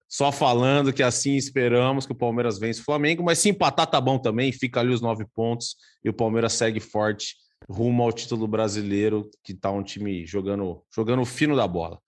[0.09, 4.01] Só falando que assim esperamos que o Palmeiras vence o Flamengo, mas se empatar tá
[4.01, 5.75] bom também, fica ali os nove pontos
[6.05, 7.35] e o Palmeiras segue forte
[7.69, 11.99] rumo ao título brasileiro, que tá um time jogando, jogando fino da bola.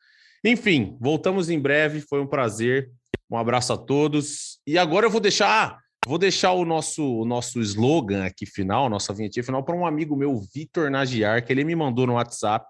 [0.45, 2.89] Enfim, voltamos em breve, foi um prazer.
[3.29, 4.61] Um abraço a todos.
[4.65, 5.77] E agora eu vou deixar,
[6.07, 10.15] vou deixar o nosso o nosso slogan aqui final, nossa vinheta final para um amigo
[10.17, 12.65] meu, Vitor Nagiar, que ele me mandou no WhatsApp.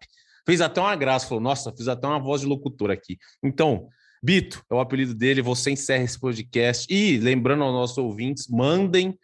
[0.46, 3.18] Fez até uma graça, falou: Nossa, fiz até uma voz de locutor aqui.
[3.42, 3.88] Então,
[4.22, 5.42] Bito é o apelido dele.
[5.42, 6.86] Você encerra esse podcast.
[6.92, 9.18] E lembrando aos nossos ouvintes, mandem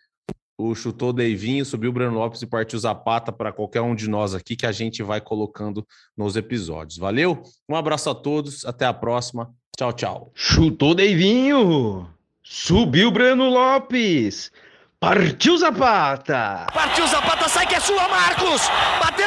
[0.58, 4.34] o chutou Deivinho, subiu o Breno Lopes e partiu Zapata para qualquer um de nós
[4.34, 5.86] aqui que a gente vai colocando
[6.16, 6.96] nos episódios.
[6.96, 7.42] Valeu?
[7.68, 9.50] Um abraço a todos, até a próxima.
[9.76, 10.32] Tchau, tchau.
[10.34, 12.08] Chutou Deivinho,
[12.42, 14.50] subiu Breno Lopes,
[14.98, 16.66] partiu Zapata.
[16.72, 18.62] Partiu Zapata, sai que é sua, Marcos!
[18.98, 19.26] Bateu!